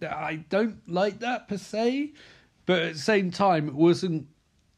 I 0.01 0.43
don't 0.49 0.87
like 0.87 1.19
that 1.19 1.47
per 1.47 1.57
se, 1.57 2.13
but 2.65 2.81
at 2.81 2.93
the 2.93 2.99
same 2.99 3.31
time, 3.31 3.67
it 3.67 3.75
wasn't 3.75 4.27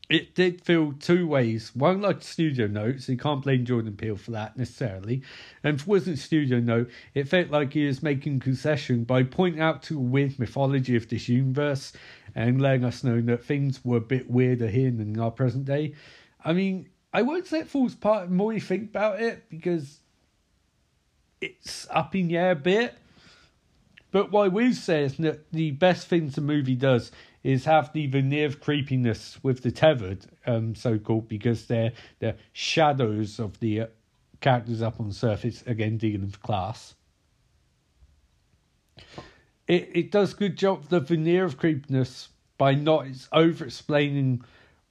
it 0.09 0.33
did 0.33 0.61
feel 0.61 0.93
two 0.93 1.27
ways. 1.27 1.75
One 1.75 2.01
like 2.01 2.23
studio 2.23 2.65
notes, 2.65 3.07
you 3.07 3.15
can't 3.15 3.43
blame 3.43 3.63
Jordan 3.63 3.95
Peele 3.95 4.15
for 4.15 4.31
that 4.31 4.57
necessarily. 4.57 5.21
And 5.63 5.75
if 5.75 5.81
it 5.81 5.87
wasn't 5.87 6.17
studio 6.17 6.59
note, 6.59 6.89
it 7.13 7.27
felt 7.27 7.51
like 7.51 7.73
he 7.73 7.85
was 7.85 8.01
making 8.01 8.39
concession 8.39 9.03
by 9.03 9.21
pointing 9.21 9.61
out 9.61 9.83
to 9.83 9.99
weird 9.99 10.39
mythology 10.39 10.95
of 10.95 11.07
this 11.07 11.29
universe 11.29 11.93
and 12.33 12.59
letting 12.59 12.85
us 12.85 13.03
know 13.03 13.21
that 13.21 13.45
things 13.45 13.85
were 13.85 13.97
a 13.97 14.01
bit 14.01 14.29
weirder 14.29 14.67
here 14.67 14.89
than 14.89 15.13
in 15.13 15.19
our 15.19 15.29
present 15.29 15.65
day. 15.65 15.93
I 16.43 16.53
mean, 16.53 16.89
I 17.13 17.21
won't 17.21 17.45
say 17.45 17.59
it 17.59 17.67
falls 17.67 17.93
apart 17.93 18.29
the 18.29 18.35
more 18.35 18.51
you 18.51 18.61
think 18.61 18.89
about 18.89 19.21
it 19.21 19.47
because 19.47 19.99
it's 21.41 21.87
up 21.89 22.15
in 22.15 22.27
the 22.27 22.37
air 22.37 22.51
a 22.51 22.55
bit. 22.55 22.95
But 24.11 24.31
what 24.31 24.51
we'll 24.51 24.73
say 24.73 25.03
is 25.03 25.17
that 25.17 25.51
the 25.51 25.71
best 25.71 26.07
things 26.07 26.35
the 26.35 26.41
movie 26.41 26.75
does 26.75 27.11
is 27.43 27.65
have 27.65 27.93
the 27.93 28.07
veneer 28.07 28.47
of 28.47 28.59
creepiness 28.59 29.37
with 29.43 29.61
the 29.61 29.71
tethered, 29.71 30.25
um, 30.45 30.75
so 30.75 30.97
called, 30.97 31.27
because 31.27 31.67
they're 31.67 31.93
the 32.19 32.35
shadows 32.51 33.39
of 33.39 33.59
the 33.59 33.81
uh, 33.81 33.87
characters 34.41 34.81
up 34.81 34.99
on 34.99 35.09
the 35.09 35.13
surface. 35.13 35.63
Again, 35.65 35.97
dealing 35.97 36.21
with 36.21 36.41
class. 36.41 36.95
It 39.67 39.89
it 39.93 40.11
does 40.11 40.33
good 40.33 40.57
job 40.57 40.89
the 40.89 40.99
veneer 40.99 41.45
of 41.45 41.57
creepiness 41.57 42.29
by 42.57 42.73
not 42.73 43.05
over 43.31 43.65
explaining 43.65 44.43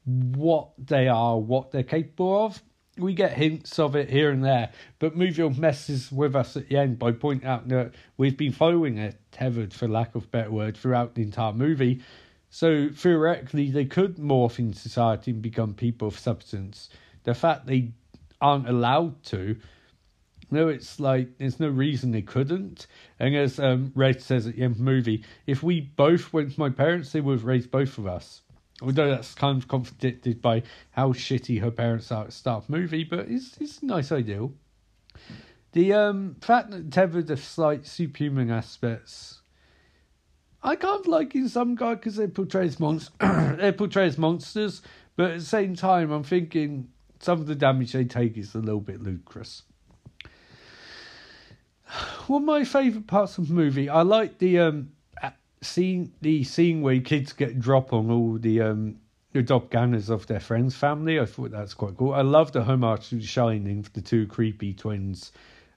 what 0.04 0.70
they 0.78 1.08
are, 1.08 1.37
what 1.37 1.70
they're 1.70 1.82
capable 1.82 2.46
of. 2.46 2.62
We 2.98 3.14
get 3.14 3.32
hints 3.32 3.78
of 3.78 3.96
it 3.96 4.11
here 4.11 4.30
and 4.30 4.44
there, 4.44 4.70
but 4.98 5.16
movie 5.16 5.48
messes 5.50 6.11
with 6.11 6.34
us 6.34 6.56
at 6.56 6.68
the 6.68 6.76
end 6.76 6.98
by 6.98 7.12
pointing 7.12 7.48
out 7.48 7.68
that 7.68 7.94
we've 8.16 8.37
been 8.37 8.52
following 8.52 8.98
it 8.98 9.20
tethered, 9.30 9.72
for 9.72 9.88
lack 9.88 10.14
of 10.14 10.24
a 10.24 10.28
better 10.28 10.50
word, 10.50 10.76
throughout 10.76 11.14
the 11.14 11.22
entire 11.22 11.52
movie 11.52 12.02
so 12.50 12.88
theoretically, 12.88 13.70
they 13.70 13.84
could 13.84 14.16
morph 14.16 14.58
in 14.58 14.72
society 14.72 15.32
and 15.32 15.42
become 15.42 15.74
people 15.74 16.08
of 16.08 16.18
substance. 16.18 16.88
The 17.24 17.34
fact 17.34 17.66
they 17.66 17.92
aren't 18.40 18.68
allowed 18.68 19.22
to, 19.24 19.56
no, 20.50 20.68
it's 20.68 20.98
like 20.98 21.37
there's 21.37 21.61
no 21.61 21.68
reason 21.68 22.11
they 22.11 22.22
couldn't. 22.22 22.87
And 23.18 23.37
as 23.37 23.58
um, 23.58 23.92
Red 23.94 24.22
says 24.22 24.46
at 24.46 24.56
the 24.56 24.62
end 24.62 24.72
of 24.72 24.78
the 24.78 24.84
movie, 24.84 25.24
if 25.46 25.62
we 25.62 25.80
both 25.80 26.32
went 26.32 26.52
to 26.52 26.61
my 26.61 26.70
parents, 26.70 27.12
they 27.12 27.20
would 27.20 27.38
have 27.38 27.44
raised 27.44 27.70
both 27.70 27.98
of 27.98 28.06
us. 28.06 28.40
Although 28.80 29.10
that's 29.10 29.34
kind 29.34 29.60
of 29.60 29.66
contradicted 29.66 30.40
by 30.40 30.62
how 30.92 31.12
shitty 31.12 31.60
her 31.60 31.70
parents 31.70 32.12
are 32.12 32.22
at 32.22 32.26
the 32.28 32.32
start 32.32 32.64
of 32.64 32.66
the 32.68 32.78
movie, 32.78 33.04
but 33.04 33.28
it's 33.28 33.56
it's 33.58 33.82
a 33.82 33.86
nice 33.86 34.12
ideal. 34.12 34.52
The 35.72 35.92
um, 35.92 36.36
fact 36.40 36.70
that 36.70 36.90
tethered 36.92 37.28
have 37.28 37.42
slight 37.42 37.86
superhuman 37.86 38.50
aspects 38.50 39.38
I 40.62 40.76
can't 40.76 41.06
like 41.06 41.34
in 41.34 41.48
some 41.48 41.74
guy 41.74 41.94
because 41.94 42.16
they 42.16 42.26
portray 42.26 42.66
as 42.66 42.80
monsters. 42.80 43.10
they 43.56 43.72
portray 43.72 44.06
as 44.06 44.18
monsters, 44.18 44.82
but 45.16 45.30
at 45.30 45.38
the 45.38 45.44
same 45.44 45.74
time, 45.74 46.10
I'm 46.10 46.24
thinking 46.24 46.88
some 47.20 47.40
of 47.40 47.46
the 47.46 47.54
damage 47.54 47.92
they 47.92 48.04
take 48.04 48.36
is 48.36 48.54
a 48.54 48.58
little 48.58 48.80
bit 48.80 49.02
ludicrous. 49.02 49.62
One 52.26 52.42
of 52.42 52.46
my 52.46 52.64
favourite 52.64 53.06
parts 53.06 53.38
of 53.38 53.48
the 53.48 53.54
movie, 53.54 53.88
I 53.88 54.02
like 54.02 54.38
the 54.38 54.58
um 54.58 54.90
scene, 55.62 56.12
the 56.20 56.44
scene 56.44 56.82
where 56.82 57.00
kids 57.00 57.32
get 57.32 57.58
drop 57.60 57.92
on 57.92 58.10
all 58.10 58.38
the 58.38 58.60
um 58.60 58.96
the 59.32 59.42
dopgangers 59.42 60.08
of 60.08 60.26
their 60.26 60.40
friends' 60.40 60.74
family. 60.74 61.20
I 61.20 61.26
thought 61.26 61.50
that's 61.50 61.74
quite 61.74 61.96
cool. 61.96 62.14
I 62.14 62.22
love 62.22 62.52
the 62.52 62.62
homage 62.62 63.10
to 63.10 63.20
Shining 63.20 63.86
the 63.92 64.00
two 64.00 64.26
creepy 64.26 64.72
twins. 64.72 65.32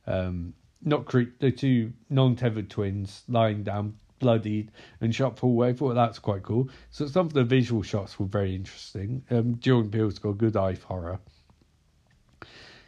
Um, 0.08 0.54
not 0.84 1.06
creep, 1.06 1.38
the 1.40 1.52
two 1.52 1.94
non-tethered 2.10 2.70
twins 2.70 3.24
lying 3.28 3.64
down 3.64 3.96
bloodied 4.20 4.72
and 5.02 5.14
shot 5.14 5.38
full 5.38 5.56
way. 5.56 5.70
I 5.70 5.74
thought 5.74 5.96
that's 5.96 6.20
quite 6.20 6.44
cool. 6.44 6.70
So 6.92 7.08
some 7.08 7.26
of 7.26 7.34
the 7.34 7.44
visual 7.44 7.84
shots 7.84 8.20
were 8.20 8.26
very 8.26 8.56
interesting. 8.56 9.24
Um, 9.30 9.60
Jordan 9.60 9.92
Peele's 9.92 10.20
got 10.20 10.30
a 10.30 10.34
good 10.34 10.56
eye 10.56 10.76
for 10.76 10.88
horror. 10.88 11.20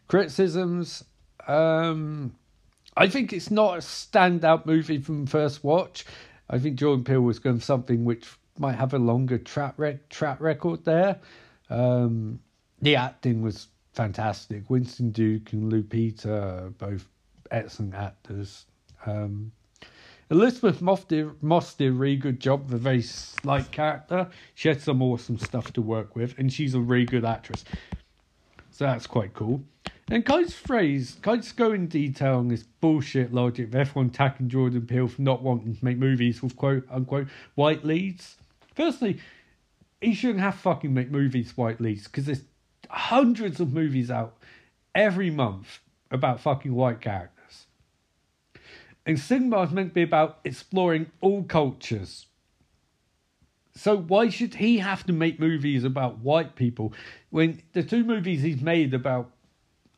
Criticisms. 0.07 1.03
Um, 1.47 2.35
I 2.95 3.07
think 3.07 3.33
it's 3.33 3.51
not 3.51 3.75
a 3.75 3.81
standout 3.81 4.65
movie 4.65 4.99
from 4.99 5.25
first 5.25 5.63
watch. 5.63 6.05
I 6.49 6.59
think 6.59 6.77
Jordan 6.77 7.03
Peele 7.03 7.21
was 7.21 7.39
going 7.39 7.59
something 7.59 8.05
which 8.05 8.27
might 8.57 8.75
have 8.75 8.93
a 8.93 8.99
longer 8.99 9.37
track 9.37 9.73
rec- 9.77 10.09
track 10.09 10.39
record 10.39 10.85
there. 10.85 11.19
Um, 11.69 12.39
the 12.81 12.95
acting 12.95 13.41
was 13.41 13.67
fantastic. 13.93 14.69
Winston 14.69 15.11
Duke 15.11 15.53
and 15.53 15.71
Lupita, 15.71 16.77
both 16.77 17.07
excellent 17.51 17.95
actors. 17.95 18.65
Um, 19.05 19.51
Elisabeth 20.29 20.81
Moss 20.81 21.03
did, 21.03 21.41
Moss 21.43 21.73
did 21.75 21.89
a 21.89 21.91
really 21.91 22.15
good 22.15 22.39
job 22.39 22.65
with 22.65 22.73
a 22.73 22.77
very 22.77 23.01
slight 23.01 23.71
character. 23.71 24.27
She 24.55 24.67
had 24.67 24.81
some 24.81 25.01
awesome 25.01 25.37
stuff 25.37 25.71
to 25.73 25.81
work 25.81 26.15
with, 26.15 26.37
and 26.37 26.51
she's 26.51 26.73
a 26.73 26.79
really 26.79 27.05
good 27.05 27.25
actress. 27.25 27.65
So 28.71 28.85
that's 28.85 29.05
quite 29.05 29.33
cool. 29.33 29.63
And 30.09 30.29
I 30.29 30.43
phrase, 30.45 31.17
just 31.23 31.55
go 31.55 31.71
in 31.71 31.87
detail 31.87 32.35
on 32.37 32.49
this 32.49 32.63
bullshit 32.63 33.33
logic 33.33 33.69
of 33.69 33.75
everyone 33.75 34.07
attacking 34.07 34.49
Jordan 34.49 34.85
Peele 34.85 35.07
for 35.07 35.21
not 35.21 35.41
wanting 35.41 35.75
to 35.75 35.85
make 35.85 35.97
movies 35.97 36.43
with 36.43 36.55
quote 36.55 36.85
unquote 36.91 37.27
white 37.55 37.85
leads? 37.85 38.35
Firstly, 38.75 39.19
he 40.01 40.13
shouldn't 40.13 40.41
have 40.41 40.55
fucking 40.55 40.93
make 40.93 41.09
movies 41.09 41.55
white 41.55 41.79
leads 41.79 42.03
because 42.03 42.25
there's 42.25 42.43
hundreds 42.89 43.59
of 43.59 43.73
movies 43.73 44.11
out 44.11 44.35
every 44.93 45.29
month 45.29 45.79
about 46.11 46.41
fucking 46.41 46.73
white 46.75 47.01
characters. 47.01 47.65
And 49.05 49.19
cinema 49.19 49.63
is 49.63 49.71
meant 49.71 49.89
to 49.89 49.93
be 49.95 50.03
about 50.03 50.39
exploring 50.43 51.11
all 51.21 51.43
cultures. 51.43 52.27
So 53.75 53.97
why 53.97 54.29
should 54.29 54.55
he 54.55 54.77
have 54.77 55.05
to 55.07 55.13
make 55.13 55.39
movies 55.39 55.83
about 55.83 56.19
white 56.19 56.55
people 56.55 56.93
when 57.31 57.61
the 57.73 57.83
two 57.83 58.03
movies 58.03 58.43
he's 58.43 58.61
made 58.61 58.93
about 58.93 59.31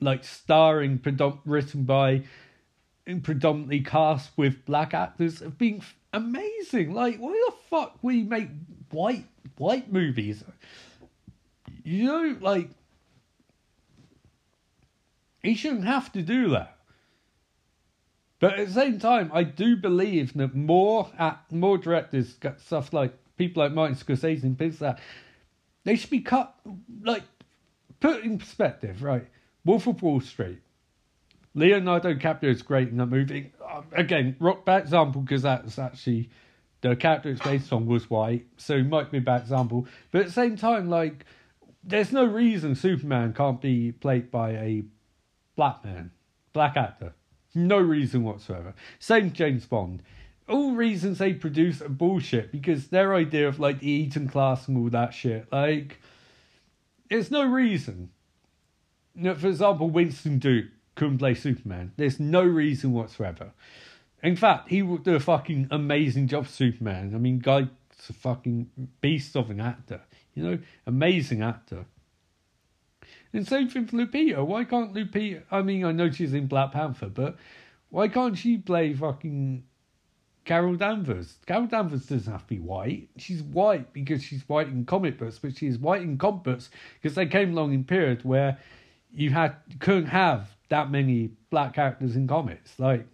like 0.06 0.24
starring 0.24 1.02
written 1.46 1.84
by 1.84 2.24
and 3.08 3.24
predominantly 3.24 3.82
cast 3.82 4.32
with 4.38 4.65
black 4.65 4.94
actors 4.94 5.39
have 5.39 5.58
been 5.58 5.82
amazing. 6.13 6.94
Like 6.94 7.18
why 7.18 7.32
the 7.48 7.54
fuck 7.70 7.98
we 8.02 8.24
make 8.24 8.50
white 8.91 9.26
white 9.58 9.91
movies? 9.91 10.44
You 11.84 12.06
know, 12.06 12.38
like 12.41 12.70
he 15.44 15.56
shouldn't 15.56 15.86
have 15.86 16.12
to 16.13 16.22
do 16.22 16.50
that. 16.50 16.78
But 18.39 18.60
at 18.60 18.68
the 18.68 18.74
same 18.74 19.00
time, 19.00 19.32
I 19.34 19.44
do 19.44 19.76
believe 19.76 20.34
that 20.34 20.56
more 20.56 21.10
at 21.18 21.52
more 21.52 21.78
directors 21.78 22.34
got 22.34 22.60
stuff 22.60 22.94
like 22.94 23.13
people 23.38 23.63
like 23.63 23.72
Martin 23.72 23.96
Scorsese 23.96 24.44
and 24.44 24.58
things 24.58 24.82
like 24.82 24.98
that. 24.98 25.04
They 25.84 25.96
should 25.96 26.10
be 26.10 26.22
cut 26.22 26.56
like 27.04 27.24
put 28.00 28.24
in 28.24 28.38
perspective, 28.38 29.04
right? 29.04 29.28
Wolf 29.65 29.88
of 29.88 30.01
Wall 30.01 30.21
Street. 30.21 30.60
Leonardo 31.56 32.13
DiCaprio 32.13 32.49
is 32.49 32.62
great 32.62 32.89
in 32.89 32.97
that 32.97 33.08
movie. 33.08 33.51
Uh, 33.67 33.82
again, 33.93 34.36
rock 34.39 34.65
bad 34.65 34.84
example 34.84 35.21
because 35.21 35.41
that's 35.41 35.80
actually 35.80 36.30
the 36.82 36.95
character 36.95 37.30
it's 37.30 37.41
based 37.41 37.73
on 37.73 37.88
was 37.88 38.10
white, 38.10 38.45
so 38.58 38.75
it 38.75 38.88
might 38.88 39.12
be 39.12 39.17
a 39.17 39.21
bad 39.21 39.41
example. 39.41 39.88
But 40.12 40.19
at 40.19 40.25
the 40.28 40.34
same 40.34 40.56
time, 40.56 40.89
like, 40.89 41.25
there's 41.84 42.12
no 42.12 42.25
reason 42.25 42.75
Superman 42.75 43.34
can't 43.34 43.62
be 43.62 43.91
played 43.91 44.30
by 44.30 44.51
a 44.51 44.84
black 45.56 45.84
man, 45.84 46.12
black 46.54 46.78
actor. 46.78 47.13
No 47.56 47.80
reason 47.80 48.23
whatsoever. 48.23 48.75
Same 48.99 49.32
James 49.32 49.65
Bond. 49.65 50.04
All 50.47 50.73
reasons 50.73 51.17
they 51.17 51.34
produce 51.34 51.82
are 51.82 51.89
bullshit 51.89 52.51
because 52.51 52.88
their 52.88 53.15
idea 53.15 53.47
of 53.47 53.60
like 53.60 53.80
the 53.80 53.89
Eton 53.89 54.28
class 54.28 54.67
and 54.67 54.78
all 54.78 54.89
that 54.89 55.13
shit, 55.13 55.47
like, 55.51 55.99
there's 57.10 57.32
no 57.32 57.45
reason. 57.45 58.12
You 59.15 59.23
know, 59.23 59.36
for 59.36 59.47
example, 59.47 59.89
Winston 59.89 60.39
Duke 60.39 60.65
couldn't 60.95 61.19
play 61.19 61.34
Superman. 61.34 61.93
There's 61.97 62.19
no 62.19 62.43
reason 62.43 62.93
whatsoever. 62.93 63.51
In 64.23 64.35
fact, 64.35 64.69
he 64.69 64.81
would 64.81 65.04
do 65.04 65.15
a 65.15 65.19
fucking 65.19 65.67
amazing 65.71 66.27
job 66.27 66.48
Superman. 66.48 67.13
I 67.13 67.17
mean, 67.17 67.40
guy's 67.40 67.67
a 68.10 68.13
fucking 68.13 68.69
beast 69.02 69.35
of 69.35 69.50
an 69.50 69.62
actor. 69.62 70.02
You 70.33 70.44
know, 70.44 70.60
amazing 70.85 71.42
actor. 71.42 71.85
And 73.31 73.48
same 73.48 73.69
thing 73.69 73.85
for 73.85 73.98
Lupita. 73.98 74.46
Why 74.46 74.63
can't 74.63 74.94
Lupita? 74.94 75.44
I 75.52 75.62
mean, 75.62 75.85
I 75.85 75.92
know 75.92 76.10
she's 76.10 76.33
in 76.33 76.48
Black 76.48 76.71
Panther, 76.71 77.10
but 77.10 77.37
why 77.90 78.08
can't 78.08 78.37
she 78.37 78.58
play 78.58 78.94
fucking 78.94 79.63
Carol 80.46 80.75
Danvers? 80.75 81.37
Carol 81.46 81.67
Danvers 81.67 82.06
doesn't 82.06 82.31
have 82.31 82.44
to 82.44 82.48
be 82.48 82.60
white. 82.60 83.10
She's 83.17 83.44
white 83.44 83.92
because 83.94 84.23
she's 84.23 84.48
white 84.48 84.67
in 84.67 84.85
comic 84.85 85.17
books, 85.17 85.40
but 85.40 85.58
she's 85.58 85.77
white 85.77 86.02
in 86.02 86.17
comic 86.17 86.44
books 86.44 86.69
because 87.02 87.15
they 87.15 87.25
came 87.25 87.52
along 87.52 87.73
in 87.73 87.83
period 87.83 88.23
where 88.23 88.58
you 89.16 89.32
had 89.32 89.56
couldn't 89.80 90.08
have 90.08 90.56
that 90.70 90.92
many 90.92 91.32
black 91.50 91.74
characters 91.74 92.16
in 92.16 92.28
comics. 92.28 92.78
Like 92.78 93.08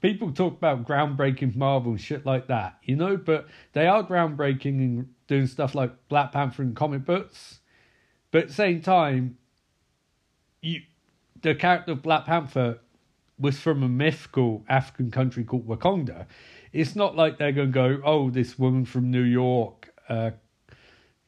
people 0.00 0.32
talk 0.32 0.54
about 0.54 0.86
groundbreaking 0.86 1.56
Marvel 1.56 1.92
and 1.92 2.00
shit 2.00 2.24
like 2.24 2.46
that, 2.48 2.78
you 2.84 2.96
know, 2.96 3.16
but 3.16 3.48
they 3.72 3.86
are 3.86 4.02
groundbreaking 4.02 4.64
in 4.64 5.08
doing 5.26 5.46
stuff 5.46 5.74
like 5.74 5.92
Black 6.08 6.32
Panther 6.32 6.62
in 6.62 6.74
comic 6.74 7.04
books 7.04 7.60
but 8.30 8.42
at 8.42 8.48
the 8.48 8.54
same 8.54 8.80
time, 8.80 9.38
you 10.60 10.82
the 11.42 11.54
character 11.54 11.92
of 11.92 12.02
Black 12.02 12.26
Panther 12.26 12.78
was 13.38 13.58
from 13.58 13.82
a 13.82 13.88
mythical 13.88 14.64
African 14.68 15.10
country 15.10 15.44
called 15.44 15.66
Wakanda. 15.66 16.26
It's 16.72 16.94
not 16.94 17.16
like 17.16 17.38
they're 17.38 17.52
going 17.52 17.68
to 17.68 17.72
go, 17.72 18.00
oh, 18.04 18.30
this 18.30 18.58
woman 18.58 18.84
from 18.84 19.10
New 19.10 19.22
York 19.22 19.92
uh, 20.08 20.32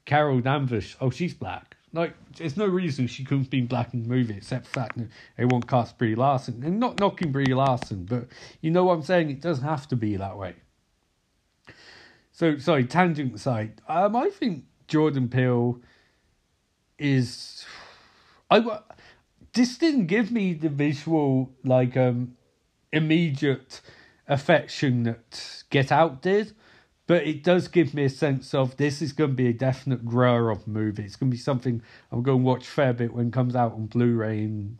Carol 0.05 0.41
Danvers, 0.41 0.97
oh, 1.01 1.11
she's 1.11 1.33
black. 1.33 1.77
Like, 1.95 2.15
there's 2.37 2.57
no 2.57 2.67
reason 2.67 3.07
she 3.07 3.23
couldn't 3.23 3.51
be 3.51 3.61
black 3.61 3.93
in 3.93 4.03
the 4.03 4.09
movie 4.09 4.35
except 4.37 4.67
fact 4.67 4.97
that 4.97 5.09
they 5.37 5.45
won't 5.45 5.69
cast 5.69 5.99
Brie 5.99 6.15
Larson. 6.15 6.63
And 6.65 6.81
not 6.81 6.99
knocking 6.99 7.33
Brie 7.33 7.53
Larson, 7.53 8.05
but 8.05 8.29
you 8.63 8.71
know 8.71 8.85
what 8.85 8.95
I'm 8.95 9.03
saying? 9.03 9.31
It 9.31 9.41
doesn't 9.43 9.65
have 9.65 9.87
to 9.89 9.97
be 9.97 10.17
that 10.17 10.39
way. 10.39 10.55
So, 12.33 12.59
sorry, 12.59 12.87
tangent 12.87 13.35
aside. 13.35 13.83
Um, 13.87 14.17
I 14.17 14.31
think 14.31 14.65
Jordan 14.89 15.29
Peele 15.29 15.81
is. 16.99 17.65
I 18.51 18.81
this 19.53 19.77
didn't 19.77 20.07
give 20.07 20.31
me 20.31 20.55
the 20.55 20.69
visual 20.69 21.53
like 21.65 21.97
um 21.97 22.37
immediate 22.93 23.81
affection 24.29 25.03
that 25.05 25.65
Get 25.71 25.93
Out 25.93 26.23
did, 26.23 26.55
but 27.07 27.27
it 27.27 27.43
does 27.43 27.69
give 27.69 27.95
me 27.95 28.05
a 28.05 28.11
sense 28.11 28.55
of 28.55 28.77
this 28.77 29.03
is 29.03 29.13
going 29.13 29.31
to 29.31 29.37
be 29.37 29.49
a 29.49 29.53
definite 29.53 30.05
grower 30.05 30.51
of 30.51 30.69
movie. 30.69 31.03
It's 31.03 31.17
going 31.17 31.31
to 31.31 31.35
be 31.35 31.41
something 31.41 31.83
I'm 32.11 32.23
going 32.23 32.41
to 32.41 32.45
watch 32.45 32.67
fair 32.67 32.93
bit 32.93 33.13
when 33.13 33.29
it 33.29 33.33
comes 33.33 33.57
out 33.57 33.73
on 33.73 33.87
Blu-ray 33.87 34.39
and 34.45 34.79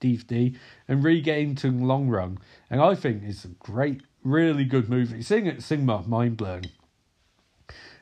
DVD 0.00 0.56
and 0.88 1.04
really 1.04 1.54
to 1.54 1.70
long 1.70 2.08
run. 2.08 2.38
And 2.68 2.80
I 2.80 2.94
think 2.94 3.22
it's 3.24 3.44
a 3.44 3.48
great, 3.48 4.02
really 4.24 4.64
good 4.64 4.88
movie. 4.88 5.22
Seeing 5.22 5.46
it 5.46 5.62
cinema, 5.62 6.02
mind 6.06 6.36
blowing. 6.36 6.66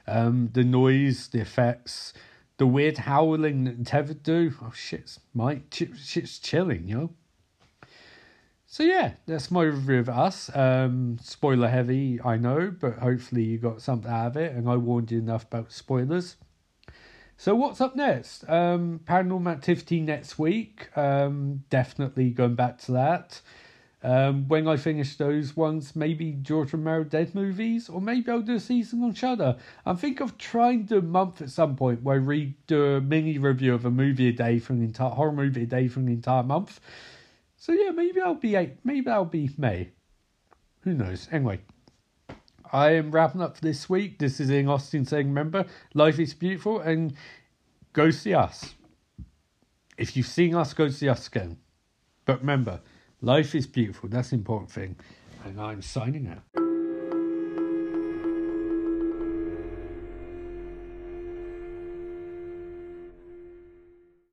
Um, 0.06 0.50
the 0.54 0.64
noise, 0.64 1.28
the 1.28 1.40
effects, 1.40 2.14
the 2.56 2.66
weird 2.66 2.98
howling 2.98 3.64
that 3.64 3.86
Tethered 3.86 4.22
do. 4.22 4.54
Oh 4.62 4.72
shit, 4.74 5.18
my 5.34 5.60
shit's 5.70 6.38
chilling, 6.38 6.88
you 6.88 6.96
know. 6.96 7.10
So 8.72 8.84
yeah, 8.84 9.14
that's 9.26 9.50
my 9.50 9.64
review 9.64 9.98
of 9.98 10.08
us. 10.08 10.48
Um, 10.54 11.18
spoiler 11.20 11.66
heavy, 11.66 12.20
I 12.24 12.36
know, 12.36 12.70
but 12.70 13.00
hopefully 13.00 13.42
you 13.42 13.58
got 13.58 13.82
something 13.82 14.08
out 14.08 14.28
of 14.28 14.36
it, 14.36 14.52
and 14.52 14.68
I 14.68 14.76
warned 14.76 15.10
you 15.10 15.18
enough 15.18 15.42
about 15.42 15.72
spoilers. 15.72 16.36
So 17.36 17.56
what's 17.56 17.80
up 17.80 17.96
next? 17.96 18.48
Um, 18.48 19.00
Paranormal 19.04 19.50
Activity 19.50 20.00
next 20.00 20.38
week. 20.38 20.96
Um, 20.96 21.64
definitely 21.68 22.30
going 22.30 22.54
back 22.54 22.78
to 22.82 22.92
that. 22.92 23.40
Um, 24.04 24.46
when 24.46 24.68
I 24.68 24.76
finish 24.76 25.16
those 25.16 25.56
ones, 25.56 25.96
maybe 25.96 26.38
George 26.40 26.72
Romero 26.72 27.02
Dead 27.02 27.34
movies, 27.34 27.88
or 27.88 28.00
maybe 28.00 28.30
I'll 28.30 28.40
do 28.40 28.54
a 28.54 28.60
season 28.60 29.02
on 29.02 29.14
Shudder. 29.14 29.56
I'm 29.84 29.96
thinking 29.96 30.22
of 30.22 30.38
trying 30.38 30.86
to 30.86 30.98
a 30.98 31.02
month 31.02 31.42
at 31.42 31.50
some 31.50 31.74
point 31.74 32.04
where 32.04 32.14
I 32.14 32.18
read 32.18 32.54
do 32.68 32.84
a 32.84 33.00
mini 33.00 33.36
review 33.36 33.74
of 33.74 33.84
a 33.84 33.90
movie 33.90 34.28
a 34.28 34.32
day 34.32 34.60
from 34.60 34.78
the 34.78 34.84
entire 34.84 35.10
horror 35.10 35.32
movie 35.32 35.64
a 35.64 35.66
day 35.66 35.88
from 35.88 36.06
the 36.06 36.12
entire 36.12 36.44
month. 36.44 36.78
So 37.60 37.72
yeah, 37.72 37.90
maybe 37.90 38.22
I'll 38.22 38.34
be 38.34 38.54
eight. 38.54 38.78
Maybe 38.84 39.10
I'll 39.10 39.26
be 39.26 39.50
May. 39.58 39.90
Who 40.80 40.94
knows? 40.94 41.28
Anyway, 41.30 41.60
I 42.72 42.92
am 42.92 43.10
wrapping 43.10 43.42
up 43.42 43.56
for 43.56 43.60
this 43.60 43.88
week. 43.88 44.18
This 44.18 44.40
is 44.40 44.50
Ian 44.50 44.68
Austin 44.68 45.04
saying, 45.04 45.28
remember, 45.28 45.66
life 45.92 46.18
is 46.18 46.32
beautiful 46.32 46.80
and 46.80 47.12
go 47.92 48.10
see 48.10 48.32
us. 48.32 48.74
If 49.98 50.16
you've 50.16 50.26
seen 50.26 50.54
us, 50.54 50.72
go 50.72 50.88
see 50.88 51.10
us 51.10 51.26
again. 51.26 51.58
But 52.24 52.40
remember, 52.40 52.80
life 53.20 53.54
is 53.54 53.66
beautiful. 53.66 54.08
That's 54.08 54.30
the 54.30 54.36
important 54.36 54.70
thing. 54.70 54.96
And 55.44 55.60
I'm 55.60 55.82
signing 55.82 56.28
out. 56.28 56.69